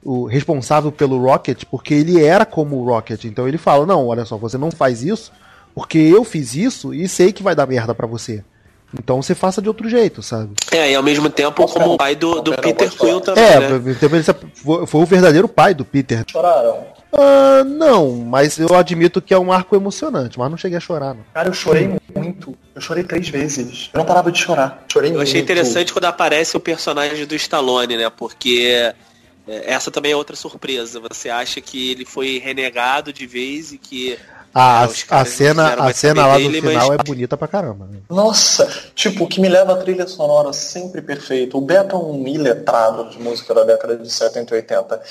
[0.03, 3.23] o responsável pelo Rocket, porque ele era como o Rocket.
[3.25, 5.31] Então ele fala: "Não, olha só, você não faz isso,
[5.73, 8.43] porque eu fiz isso e sei que vai dar merda pra você.
[8.99, 12.15] Então você faça de outro jeito, sabe?" É, e ao mesmo tempo como o pai
[12.15, 12.91] do, do Peter.
[12.91, 13.75] Quill também, É, né?
[13.75, 16.23] ele foi o verdadeiro pai do Peter.
[16.29, 16.95] Choraram.
[17.17, 21.13] Ah, não, mas eu admito que é um arco emocionante, mas não cheguei a chorar,
[21.13, 21.23] não.
[21.33, 22.57] Cara, eu chorei muito.
[22.75, 23.89] Eu chorei três vezes.
[23.93, 24.83] Eu não parava de chorar.
[24.91, 28.09] Chorei Eu achei interessante quando aparece o personagem do Stallone, né?
[28.09, 28.93] Porque
[29.47, 30.99] é, essa também é outra surpresa.
[30.99, 34.17] Você acha que ele foi renegado de vez e que
[34.57, 37.35] A, É, os a não cena, a cena lá no dele, final mas- é bonita
[37.35, 37.87] pra caramba.
[37.91, 37.97] né?
[38.09, 38.65] Nossa,
[38.95, 41.57] tipo, o que me leva a trilha sonora sempre perfeita.
[41.57, 45.01] O Beto é um iletrado de música da década de 70 e 80.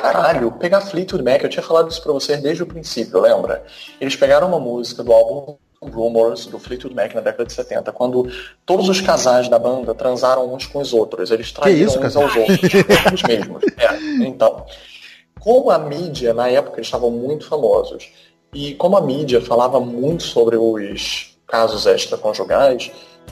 [0.00, 3.64] Caralho, pegar Fleetwood Mac, eu tinha falado isso pra vocês desde o princípio, lembra?
[4.00, 8.30] Eles pegaram uma música do álbum Rumors do Fleetwood Mac na década de 70, quando
[8.64, 11.30] todos os casais da banda transaram uns com os outros.
[11.30, 12.26] Eles traíram isso, uns cara?
[12.26, 12.58] aos outros.
[13.06, 13.62] Eles mesmos.
[13.78, 14.64] É, então.
[15.40, 18.08] Como a mídia, na época, eles estavam muito famosos,
[18.52, 22.90] e como a mídia falava muito sobre os casos extraconjugais,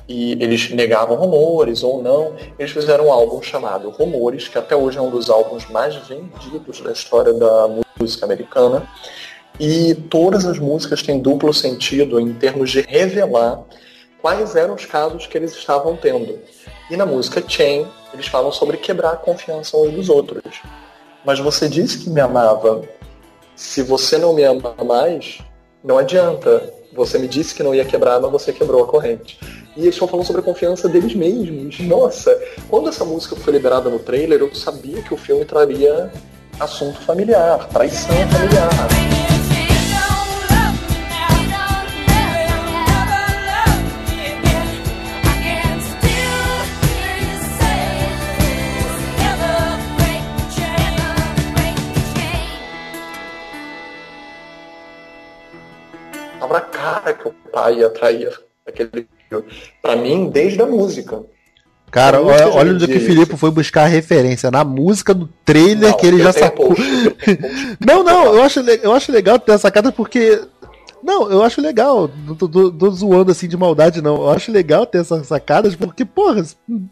[0.09, 4.99] e eles negavam rumores ou não, eles fizeram um álbum chamado Rumores, que até hoje
[4.99, 8.87] é um dos álbuns mais vendidos da história da música americana.
[9.59, 13.63] E todas as músicas têm duplo sentido em termos de revelar
[14.21, 16.39] quais eram os casos que eles estavam tendo.
[16.91, 20.61] E na música Chain, eles falam sobre quebrar a confiança uns dos outros.
[21.25, 22.83] Mas você disse que me amava.
[23.57, 25.39] Se você não me ama mais,
[25.83, 26.73] não adianta.
[26.93, 29.39] Você me disse que não ia quebrar, mas você quebrou a corrente.
[29.77, 31.81] E eles estão falando sobre a confiança deles mesmos.
[31.81, 32.37] Nossa,
[32.69, 36.13] quando essa música foi liberada no trailer, eu sabia que o filme traria
[36.61, 39.14] assunto familiar, traição familiar.
[57.55, 59.07] Cara que o pai ia trair aquele.
[59.83, 61.23] Pra mim, desde a música.
[61.91, 64.51] Cara, música olha, olha de- onde que o Filipe foi buscar a referência.
[64.51, 66.69] Na música do trailer Não, que ele já sacou.
[66.69, 66.83] post.
[67.85, 70.41] Não, não, eu acho, eu acho legal ter essa sacada porque.
[71.03, 72.11] Não, eu acho legal.
[72.27, 74.17] Não tô, tô- tô zoando assim de maldade, não.
[74.17, 76.43] Eu acho legal ter essas sacadas porque, porra,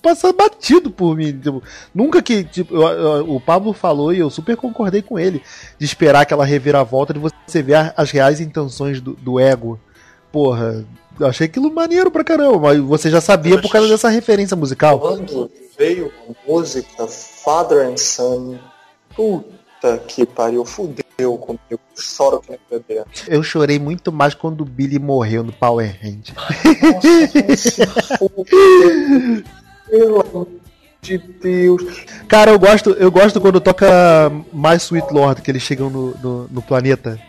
[0.03, 1.33] passa batido por mim.
[1.33, 1.63] Tipo,
[1.95, 2.45] nunca que.
[2.45, 5.43] Tipo, eu- eu- o Pablo falou e eu super concordei com ele
[5.79, 9.81] de esperar aquela reviravolta de você ver as reais intenções do, do ego.
[10.33, 10.85] Porra,
[11.21, 14.99] eu achei aquilo maneiro pra caramba, mas você já sabia por causa dessa referência musical.
[14.99, 18.57] Quando veio a música Father and Son,
[19.15, 21.81] puta que pariu, fudeu comigo.
[21.95, 23.05] Choro que nem bebê.
[23.29, 26.33] Eu chorei muito mais quando o Billy morreu no Power Hand.
[26.83, 27.87] Nossa.
[29.91, 30.49] Pelo amor
[31.03, 31.83] de Deus.
[32.29, 36.49] Cara, eu gosto, eu gosto quando toca Mais Sweet Lord, que eles chegam no, no,
[36.49, 37.21] no planeta.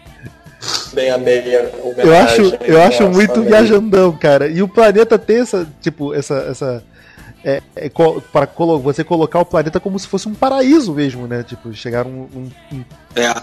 [0.94, 1.72] Bem a meia.
[1.98, 4.48] Eu acho, eu acho muito viajandão, cara.
[4.48, 6.36] E o planeta tem essa, tipo, essa.
[6.50, 6.84] essa
[7.44, 7.92] é, é,
[8.32, 11.44] para colo você colocar o planeta como se fosse um paraíso mesmo, né?
[11.44, 12.28] Tipo, chegar um.
[12.34, 12.84] um- um-
[13.16, 13.34] É.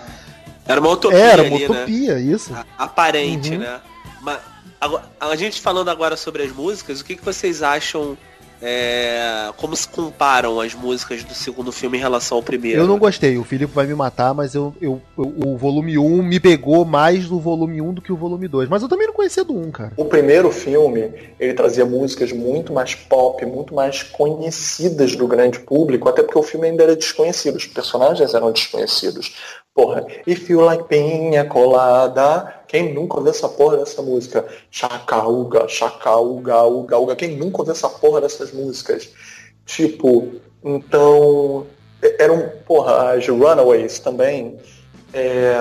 [0.66, 1.74] Era uma utopia Era uma ali, né?
[1.74, 2.54] utopia, isso.
[2.54, 3.58] A- Aparente, Uhum.
[3.58, 3.80] né?
[4.22, 4.38] Mas
[4.80, 8.16] agora, a gente falando agora sobre as músicas, o que, que vocês acham?
[8.62, 12.80] É, como se comparam as músicas do segundo filme em relação ao primeiro?
[12.82, 16.22] Eu não gostei, o Filipe vai me matar, mas eu, eu, eu- o volume 1
[16.22, 18.68] me pegou mais do volume 1 do que o volume 2.
[18.68, 19.92] Mas eu também não conhecia do 1, cara.
[19.96, 26.08] O primeiro filme, ele trazia músicas muito mais pop, muito mais conhecidas do grande público,
[26.08, 29.34] até porque o filme ainda era desconhecido, os personagens eram desconhecidos.
[29.80, 34.46] Porra, If You Like Pinha Colada, quem nunca ouviu essa porra dessa música?
[34.70, 39.10] Chacauga, chacauga, uga, uga, quem nunca ouviu essa porra dessas músicas?
[39.64, 41.66] Tipo, então,
[42.18, 44.58] eram, porra, as Runaways também,
[45.12, 45.54] é,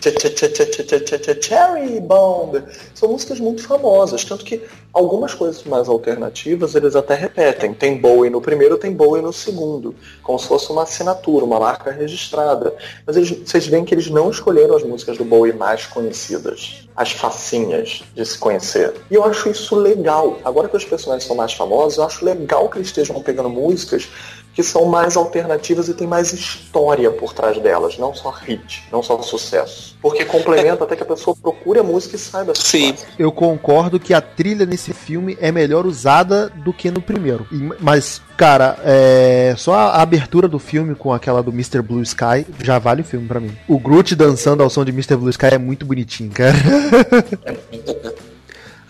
[0.00, 2.62] Ch- ch- ch- ch- ch- ch- ch- ch- Cherry Bomb.
[2.94, 4.60] São músicas muito famosas, tanto que
[4.92, 7.72] algumas coisas mais alternativas eles até repetem.
[7.74, 11.90] Tem Bowie no primeiro, tem Bowie no segundo, como se fosse uma assinatura, uma marca
[11.90, 12.74] registrada.
[13.06, 17.10] Mas eles- vocês veem que eles não escolheram as músicas do Bowie mais conhecidas, as
[17.12, 18.92] facinhas de se conhecer.
[19.10, 20.38] E eu acho isso legal.
[20.44, 24.08] Agora que os personagens são mais famosos, eu acho legal que eles estejam pegando músicas
[24.54, 29.02] que são mais alternativas e tem mais história por trás delas, não só hit, não
[29.02, 29.96] só sucesso.
[30.00, 32.52] Porque complementa até que a pessoa procure a música e saiba.
[32.54, 32.94] Sim.
[33.18, 37.46] Eu concordo que a trilha nesse filme é melhor usada do que no primeiro.
[37.50, 39.54] E- Mas, cara, é...
[39.56, 41.80] só a abertura do filme com aquela do Mr.
[41.80, 43.56] Blue Sky já vale o filme pra mim.
[43.66, 45.16] O Groot dançando ao som de Mr.
[45.16, 46.52] Blue Sky é muito bonitinho, cara.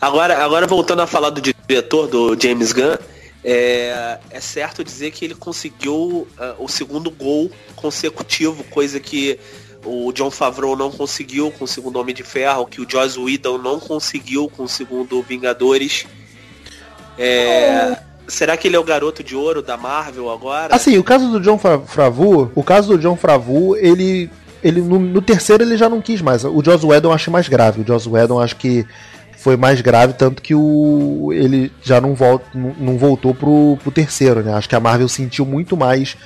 [0.01, 2.97] Agora, agora voltando a falar do diretor, do James Gunn,
[3.45, 9.39] é, é certo dizer que ele conseguiu ah, o segundo gol consecutivo, coisa que
[9.85, 13.59] o John Favreau não conseguiu com o segundo Homem de Ferro, que o Joss Whedon
[13.59, 16.07] não conseguiu com o segundo Vingadores.
[17.19, 20.75] É, será que ele é o garoto de ouro da Marvel agora?
[20.75, 24.31] Assim, o caso do John Favreau, o caso do John Favreau, ele,
[24.63, 26.45] ele no, no terceiro ele já não quis mais.
[26.45, 27.83] O Joss Whedon acho mais grave.
[27.83, 28.87] O Joss Whedon acho que
[29.43, 34.41] foi mais grave, tanto que o ele já não, volta, não, voltou pro, pro terceiro,
[34.41, 34.55] né?
[34.55, 36.17] Acho que a Marvel sentiu muito mais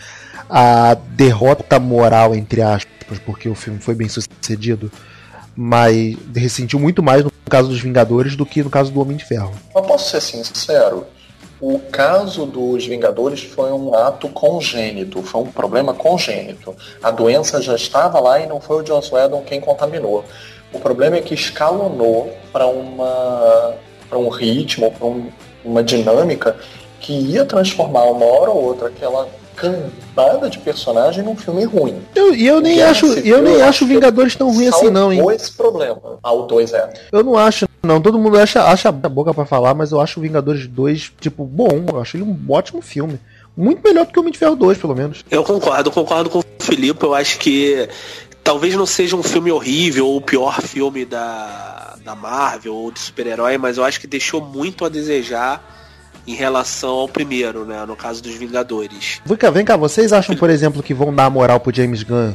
[0.51, 4.93] a derrota moral, entre aspas, porque o filme foi bem sucedido.
[5.57, 9.25] Mas ressentiu muito mais no caso dos Vingadores do que no caso do Homem de
[9.25, 9.53] Ferro.
[9.75, 11.07] Mas posso ser sincero?
[11.59, 16.77] O caso dos Vingadores foi um ato congênito, foi um problema congênito.
[17.03, 20.23] A doença já estava lá e não foi o Joss Whedon quem contaminou.
[20.73, 23.75] O problema é que escalonou para uma
[24.09, 25.29] para um ritmo, para um,
[25.65, 26.57] uma dinâmica
[27.01, 32.03] que ia transformar uma hora ou outra aquela cambada de personagem num filme ruim.
[32.15, 35.13] Eu, e eu nem Guerra acho, Civil, eu nem acho Vingadores tão ruim assim não,
[35.13, 35.25] hein?
[35.35, 35.99] Esse problema.
[36.23, 36.93] Ah, o 2 é.
[37.11, 38.01] Eu não acho, não.
[38.01, 41.45] Todo mundo acha, acha a boca pra falar, mas eu acho o Vingadores 2, tipo,
[41.45, 41.85] bom.
[41.89, 43.19] Eu acho ele um ótimo filme.
[43.57, 45.25] Muito melhor do que o Homem de Ferro 2, pelo menos.
[45.31, 47.03] Eu concordo, concordo com o Filipe.
[47.03, 47.89] Eu acho que
[48.47, 53.01] talvez não seja um filme horrível ou o pior filme da, da Marvel ou de
[53.01, 55.61] super-herói, mas eu acho que deixou muito a desejar
[56.25, 57.85] em relação ao primeiro, né?
[57.85, 59.21] No caso dos Vingadores.
[59.27, 62.35] Vem cá, vem cá, vocês acham, por exemplo, que vão dar moral pro James Gunn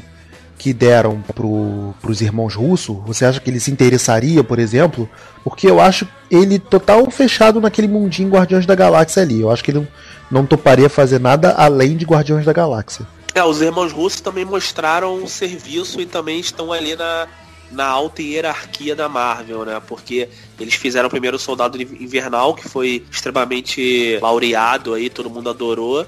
[0.57, 2.97] que deram pro, pros irmãos russos?
[3.05, 5.09] Você acha que ele se interessaria, por exemplo?
[5.45, 9.39] Porque eu acho ele total fechado naquele mundinho Guardiões da Galáxia ali.
[9.39, 9.87] Eu acho que ele
[10.29, 13.07] não, toparia fazer nada além de Guardiões da Galáxia.
[13.33, 17.27] É, os irmãos russos também mostraram um serviço e também estão ali na,
[17.71, 19.81] na alta hierarquia da Marvel, né?
[19.87, 20.27] Porque
[20.59, 26.05] eles fizeram o primeiro Soldado Invernal, que foi extremamente laureado aí, todo mundo adorou.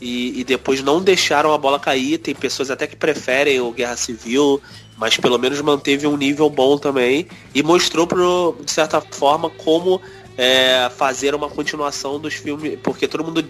[0.00, 2.18] E, e depois não deixaram a bola cair.
[2.18, 4.60] Tem pessoas até que preferem o Guerra Civil,
[4.96, 7.28] mas pelo menos manteve um nível bom também.
[7.54, 10.00] E mostrou, pro, de certa forma, como
[10.36, 12.76] é, fazer uma continuação dos filmes.
[12.82, 13.44] Porque todo mundo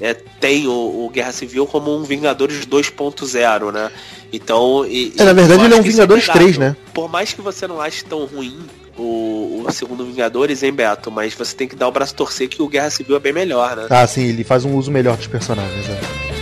[0.00, 0.72] é, tem o,
[1.04, 3.90] o, Guerra Civil como um Vingadores 2.0, né?
[4.32, 4.86] Então.
[4.86, 6.76] E, é, na verdade ele é um Vingadores é 3, né?
[6.94, 8.58] Por mais que você não ache tão ruim
[8.96, 11.10] o, o, segundo Vingadores, hein, Beto?
[11.10, 13.76] Mas você tem que dar o braço torcer que o Guerra Civil é bem melhor,
[13.76, 13.86] né?
[13.90, 16.39] Ah, sim, ele faz um uso melhor dos personagens, é.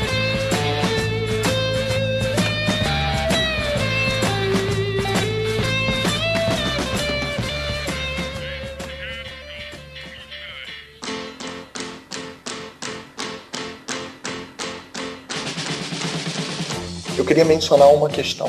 [17.19, 18.49] Eu queria mencionar uma questão.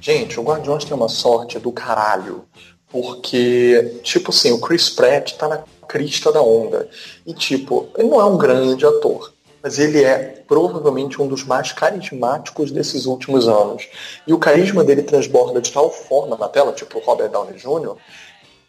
[0.00, 2.46] Gente, o Guardiões tem uma sorte do caralho.
[2.88, 6.88] Porque, tipo assim, o Chris Pratt tá na crista da onda.
[7.26, 9.34] E, tipo, ele não é um grande ator.
[9.62, 13.86] Mas ele é provavelmente um dos mais carismáticos desses últimos anos.
[14.26, 17.96] E o carisma dele transborda de tal forma na tela, tipo Robert Downey Jr.,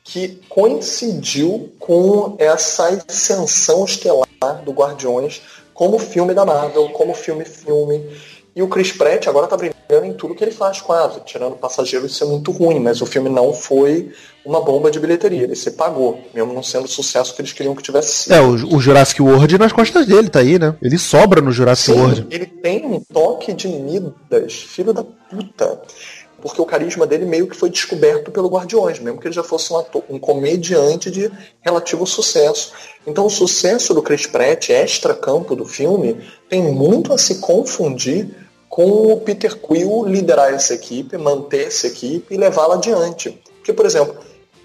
[0.04, 4.28] que coincidiu com essa ascensão estelar
[4.66, 5.42] do Guardiões
[5.74, 8.04] como filme da Marvel, como filme-filme.
[8.58, 11.20] E o Chris Pratt agora tá brilhando em tudo que ele faz quase.
[11.20, 14.12] Tirando Passageiro, isso é muito ruim, mas o filme não foi
[14.44, 15.44] uma bomba de bilheteria.
[15.44, 18.34] Ele se pagou, mesmo não sendo o sucesso que eles queriam que tivesse sido.
[18.34, 20.76] É, o, o Jurassic World nas costas dele, tá aí, né?
[20.82, 22.28] Ele sobra no Jurassic Sim, World.
[22.32, 25.80] ele tem um toque de Midas, filho da puta.
[26.42, 29.72] Porque o carisma dele meio que foi descoberto pelo Guardiões, mesmo que ele já fosse
[29.72, 32.74] um, ator, um comediante de relativo sucesso.
[33.06, 36.18] Então o sucesso do Chris Pratt, extra-campo do filme,
[36.50, 38.47] tem muito a se confundir
[38.78, 43.36] com o Peter Quill liderar essa equipe, manter essa equipe e levá-la adiante.
[43.56, 44.16] Porque, por exemplo,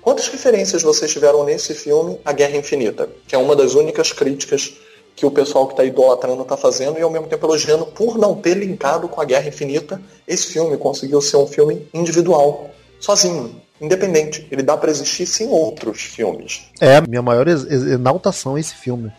[0.03, 3.09] quantas referências vocês tiveram nesse filme à Guerra Infinita?
[3.27, 4.75] Que é uma das únicas críticas
[5.16, 8.35] que o pessoal que está idolatrando está fazendo e ao mesmo tempo elogiando por não
[8.35, 9.98] ter linkado com a Guerra Infinita.
[10.29, 12.68] Esse filme conseguiu ser um filme individual,
[13.01, 14.46] sozinho, independente.
[14.51, 16.64] Ele dá para existir sem outros filmes.
[16.83, 19.11] É, a minha maior exaltação é esse filme.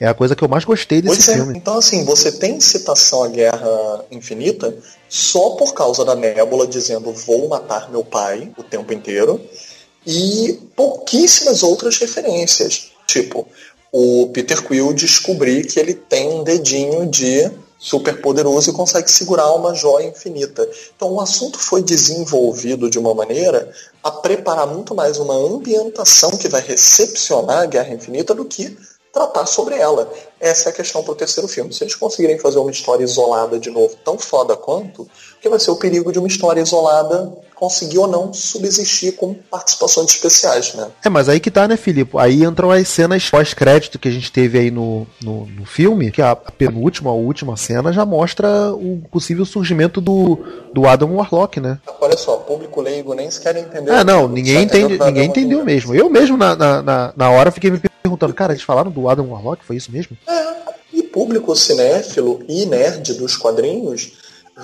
[0.00, 1.34] É a coisa que eu mais gostei desse pois é.
[1.34, 1.58] filme.
[1.58, 4.74] Então, assim, você tem citação à Guerra Infinita
[5.10, 9.38] só por causa da Nébula dizendo vou matar meu pai o tempo inteiro
[10.06, 12.92] e pouquíssimas outras referências.
[13.06, 13.46] Tipo,
[13.92, 19.52] o Peter Quill descobrir que ele tem um dedinho de super poderoso e consegue segurar
[19.52, 20.66] uma joia infinita.
[20.94, 23.70] Então o assunto foi desenvolvido de uma maneira
[24.02, 28.76] a preparar muito mais uma ambientação que vai recepcionar a Guerra Infinita do que
[29.12, 30.12] tratar sobre ela.
[30.38, 31.72] Essa é a questão para o terceiro filme.
[31.72, 35.08] Se eles conseguirem fazer uma história isolada de novo, tão foda quanto,
[35.40, 40.10] que vai ser o perigo de uma história isolada conseguir ou não subsistir com participações
[40.10, 40.88] especiais, né?
[41.04, 42.16] É, mas aí que tá, né, Filipe?
[42.16, 46.22] Aí entram as cenas pós-crédito que a gente teve aí no, no, no filme, que
[46.22, 50.38] a, a penúltima, a última cena já mostra o possível surgimento do,
[50.72, 51.78] do Adam Warlock, né?
[52.00, 53.94] Olha só, público leigo nem sequer entendeu.
[53.94, 55.94] Ah, não, ninguém, entende, ninguém entendeu mesmo.
[55.94, 59.66] Eu mesmo, na, na, na hora, fiquei me perguntando, cara, eles falaram do Adam Warlock?
[59.66, 60.16] Foi isso mesmo?
[60.26, 60.54] É,
[60.94, 64.12] e público cinéfilo e nerd dos quadrinhos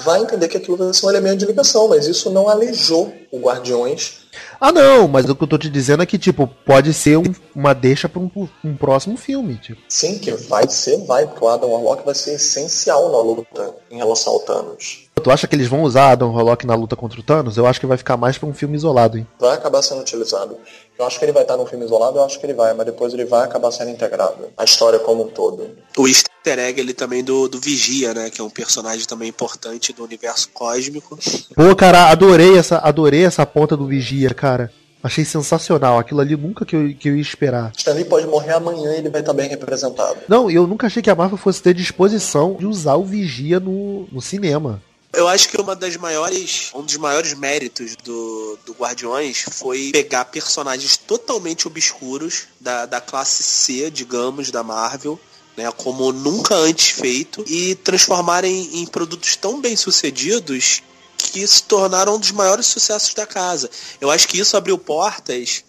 [0.04, 3.38] vai entender que aquilo vai ser um elemento de ligação, mas isso não alejou o
[3.38, 4.26] Guardiões.
[4.60, 7.24] Ah, não, mas o que eu tô te dizendo é que, tipo, pode ser um,
[7.54, 8.30] uma deixa pra um,
[8.64, 9.56] um, próximo filme.
[9.56, 9.80] Tipo.
[9.88, 13.96] Sim, que vai ser, vai, porque o Adam Warlock vai ser essencial na luta em
[13.96, 15.06] relação ao Thanos.
[15.22, 17.56] Tu acha que eles vão usar Adam Warlock na luta contra o Thanos?
[17.56, 19.26] Eu acho que vai ficar mais pra um filme isolado, hein?
[19.40, 20.56] Vai acabar sendo utilizado.
[20.98, 22.86] Eu acho que ele vai estar num filme isolado, eu acho que ele vai, mas
[22.86, 24.48] depois ele vai acabar sendo integrado.
[24.56, 25.70] A história como um todo.
[25.96, 26.06] O
[26.46, 28.30] easter easter egg ali também do, do Vigia, né?
[28.30, 31.18] Que é um personagem também importante do universo cósmico.
[31.54, 34.72] Pô, cara, adorei essa, adorei essa ponta do Vigia, cara.
[35.02, 35.98] Achei sensacional.
[35.98, 37.72] Aquilo ali nunca que eu, que eu ia esperar.
[37.76, 40.18] Stanley pode morrer amanhã e ele vai estar bem representado.
[40.28, 44.08] Não, eu nunca achei que a Marvel fosse ter disposição de usar o Vigia no,
[44.10, 44.82] no cinema.
[45.12, 50.26] Eu acho que uma das maiores, um dos maiores méritos do, do Guardiões foi pegar
[50.26, 55.18] personagens totalmente obscuros da, da classe C, digamos, da Marvel,
[55.56, 60.82] né, como nunca antes feito, e transformarem em produtos tão bem sucedidos
[61.16, 63.70] que se tornaram um dos maiores sucessos da casa.
[64.00, 65.64] Eu acho que isso abriu portas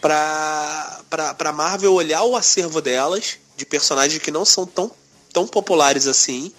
[0.00, 4.90] para Marvel olhar o acervo delas de personagens que não são tão,
[5.32, 6.52] tão populares assim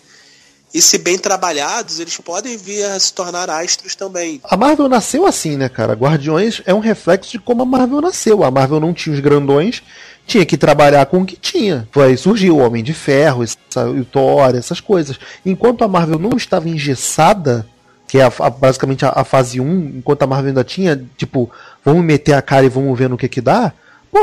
[0.74, 4.39] e se bem trabalhados, eles podem vir a se tornar astros também.
[4.43, 5.93] A Marvel nasceu assim, né, cara?
[5.93, 8.43] Guardiões é um reflexo de como a Marvel nasceu.
[8.43, 9.84] A Marvel não tinha os grandões,
[10.32, 11.88] tinha que trabalhar com o que tinha.
[11.91, 15.19] Foi surgiu o Homem de Ferro, o Thor, essas coisas.
[15.45, 17.67] Enquanto a Marvel não estava engessada,
[18.07, 21.51] que é a, a, basicamente a, a, fase 1, enquanto a Marvel ainda tinha, tipo,
[21.84, 23.73] vamos meter a cara e vamos ver no que que dá,
[24.11, 24.19] Pô,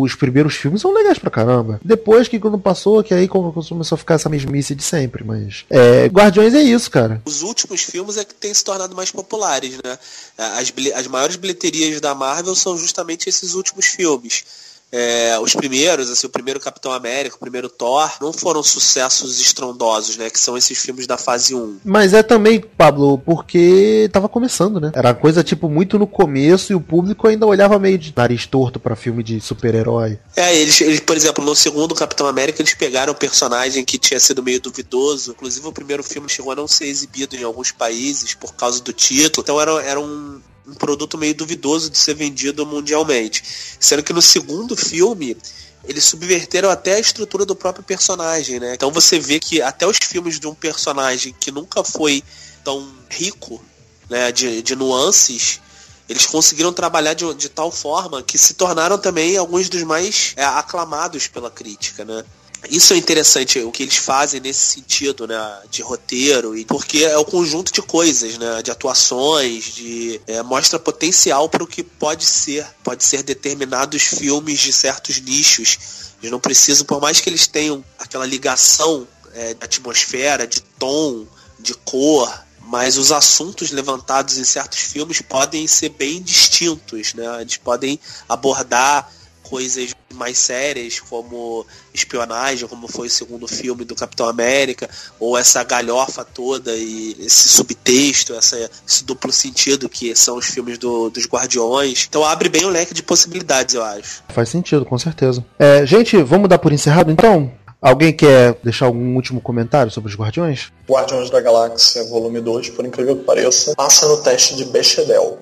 [0.00, 1.78] os primeiros filmes são legais pra caramba.
[1.84, 5.66] Depois que quando passou, que aí começou a ficar essa mesmice de sempre, mas.
[5.68, 7.20] É, Guardiões é isso, cara.
[7.26, 9.98] Os últimos filmes é que têm se tornado mais populares, né?
[10.38, 14.73] As, as maiores bilheterias da Marvel são justamente esses últimos filmes.
[14.92, 20.16] É, os primeiros, assim, o primeiro Capitão América, o primeiro Thor, não foram sucessos estrondosos,
[20.16, 20.30] né?
[20.30, 21.80] Que são esses filmes da fase 1.
[21.84, 24.92] Mas é também, Pablo, porque tava começando, né?
[24.94, 28.78] Era coisa, tipo, muito no começo e o público ainda olhava meio de nariz torto
[28.78, 30.18] para filme de super-herói.
[30.36, 34.20] É, eles, eles, por exemplo, no segundo Capitão América, eles pegaram um personagem que tinha
[34.20, 35.32] sido meio duvidoso.
[35.32, 38.92] Inclusive, o primeiro filme chegou a não ser exibido em alguns países por causa do
[38.92, 39.42] título.
[39.42, 43.42] Então, era, era um, um produto meio duvidoso de ser vendido mundialmente.
[43.78, 45.36] Sendo que no segundo filme,
[45.84, 48.74] eles subverteram até a estrutura do próprio personagem, né?
[48.74, 52.22] Então você vê que até os filmes de um personagem que nunca foi
[52.64, 53.62] tão rico,
[54.08, 55.60] né, de, de nuances,
[56.08, 60.44] eles conseguiram trabalhar de, de tal forma que se tornaram também alguns dos mais é,
[60.44, 62.24] aclamados pela crítica, né?
[62.70, 67.16] Isso é interessante, o que eles fazem nesse sentido, né, de roteiro, e porque é
[67.16, 72.24] o conjunto de coisas, né, de atuações, de é, mostra potencial para o que pode
[72.24, 75.78] ser, pode ser determinados filmes de certos nichos.
[76.20, 81.26] Eles não precisam, por mais que eles tenham aquela ligação é, de atmosfera, de tom,
[81.58, 82.32] de cor,
[82.66, 87.42] mas os assuntos levantados em certos filmes podem ser bem distintos, né?
[87.42, 89.10] Eles podem abordar
[89.48, 94.88] coisas mais sérias, como espionagem, como foi o segundo filme do Capitão América,
[95.18, 100.78] ou essa galhofa toda e esse subtexto, essa, esse duplo sentido que são os filmes
[100.78, 102.06] do, dos Guardiões.
[102.08, 104.22] Então abre bem o leque de possibilidades, eu acho.
[104.28, 105.44] Faz sentido, com certeza.
[105.58, 107.52] É, gente, vamos dar por encerrado então?
[107.80, 110.72] Alguém quer deixar algum último comentário sobre os Guardiões?
[110.88, 115.38] Guardiões da Galáxia, volume 2, por incrível que pareça, passa no teste de Bechdel.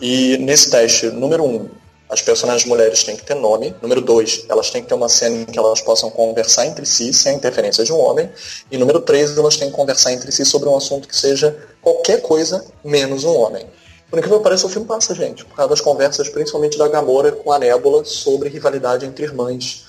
[0.00, 1.70] E nesse teste, número 1, um,
[2.08, 3.74] as personagens mulheres têm que ter nome.
[3.82, 7.12] Número dois, elas têm que ter uma cena em que elas possam conversar entre si
[7.12, 8.30] sem a interferência de um homem.
[8.70, 12.22] E número três, elas têm que conversar entre si sobre um assunto que seja qualquer
[12.22, 13.66] coisa menos um homem.
[14.08, 17.32] Por incrível que pareça, o filme passa, gente, por causa das conversas, principalmente da Gamora
[17.32, 19.84] com a Nebula, sobre rivalidade entre irmãs.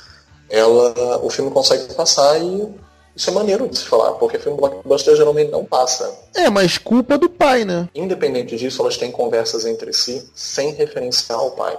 [0.49, 2.67] Ela, o filme consegue passar e
[3.15, 6.11] isso é maneiro de se falar, porque filme blockbuster geralmente não passa.
[6.35, 7.89] É, mas culpa do pai, né?
[7.93, 11.77] Independente disso, elas têm conversas entre si sem referenciar ao pai.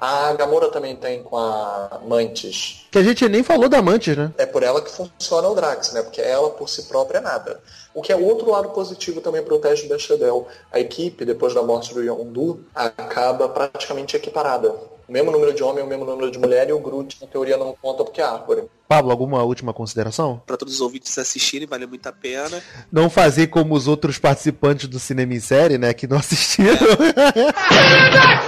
[0.00, 2.86] A Gamora também tem com a Mantis.
[2.90, 4.32] Que a gente nem falou da Mantis, né?
[4.38, 6.02] É por ela que funciona o Drax, né?
[6.02, 7.60] Porque ela por si própria é nada.
[7.92, 10.48] O que é outro lado positivo também para o teste da Shedel.
[10.72, 14.74] A equipe, depois da morte do Yondu, acaba praticamente equiparada.
[15.06, 17.56] O mesmo número de homem, o mesmo número de mulher e o Groot, na teoria,
[17.56, 18.70] não conta porque é árvore.
[18.88, 20.40] Pablo, alguma última consideração?
[20.46, 22.62] Para todos os ouvintes assistirem, vale muito a pena.
[22.92, 26.78] Não fazer como os outros participantes do Cinema em Série, né, que não assistiram.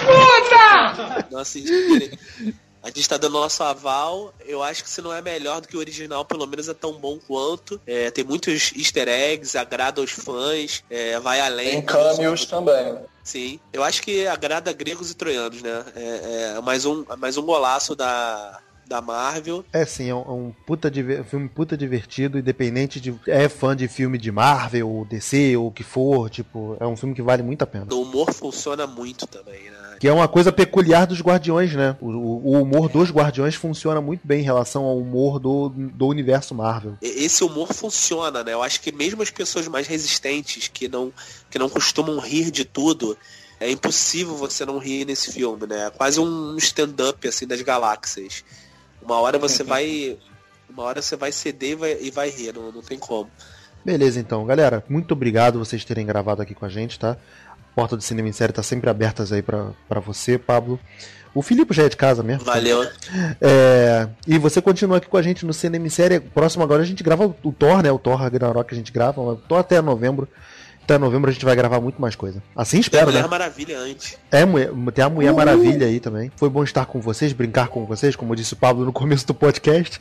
[0.04, 0.31] É.
[1.38, 2.18] assistiram.
[2.82, 4.34] A gente está dando nosso aval.
[4.44, 6.94] Eu acho que se não é melhor do que o original, pelo menos é tão
[6.94, 7.80] bom quanto.
[7.86, 11.70] É, tem muitos easter eggs, agrada aos fãs, é, vai além.
[11.70, 12.96] Tem cameos também.
[13.22, 15.84] Sim, eu acho que agrada gregos e troianos, né?
[15.94, 18.60] É, é mais, um, mais um golaço da,
[18.92, 19.64] da Marvel.
[19.72, 20.92] É sim, é um, é um puta
[21.24, 25.72] filme puta divertido, independente de é fã de filme de Marvel, ou DC, ou o
[25.72, 27.86] que for, tipo, é um filme que vale muito a pena.
[27.90, 29.96] O humor funciona muito também, né?
[29.98, 31.96] Que é uma coisa peculiar dos Guardiões, né?
[32.00, 36.54] O, o humor dos Guardiões funciona muito bem em relação ao humor do, do universo
[36.54, 36.98] Marvel.
[37.00, 38.52] Esse humor funciona, né?
[38.52, 41.10] Eu acho que mesmo as pessoas mais resistentes, que não,
[41.48, 43.16] que não costumam rir de tudo,
[43.58, 45.86] é impossível você não rir nesse filme, né?
[45.86, 48.44] É quase um stand-up, assim, das galáxias.
[49.04, 50.16] Uma hora você vai
[50.68, 53.30] Uma hora você vai ceder e vai, e vai rir, não, não tem como.
[53.84, 54.84] Beleza, então, galera.
[54.88, 57.16] Muito obrigado vocês terem gravado aqui com a gente, tá?
[57.48, 60.78] A porta do Cinema em Série tá sempre abertas aí pra, pra você, Pablo.
[61.34, 62.44] O Filipe já é de casa mesmo.
[62.44, 62.86] Valeu.
[63.40, 66.20] É, e você continua aqui com a gente no Cinema em Série.
[66.20, 67.90] Próximo agora a gente grava o, Thor, né?
[67.90, 69.20] O Thor Ragnarok a gente grava.
[69.20, 70.28] O Thor até novembro.
[70.84, 72.42] Até novembro a gente vai gravar muito mais coisa.
[72.56, 73.28] Assim Tem a espero, Mulher né?
[73.28, 74.18] Maravilha antes.
[74.30, 76.30] É, mulher- tem a Mulher Maravilha aí também.
[76.36, 79.34] Foi bom estar com vocês, brincar com vocês, como disse o Pablo no começo do
[79.34, 80.00] podcast.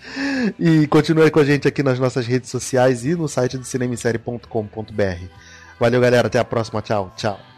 [0.59, 5.23] E continue com a gente aqui nas nossas redes sociais e no site do cinemissérie.com.br.
[5.79, 6.27] Valeu, galera.
[6.27, 6.81] Até a próxima.
[6.81, 7.50] Tchau, tchau.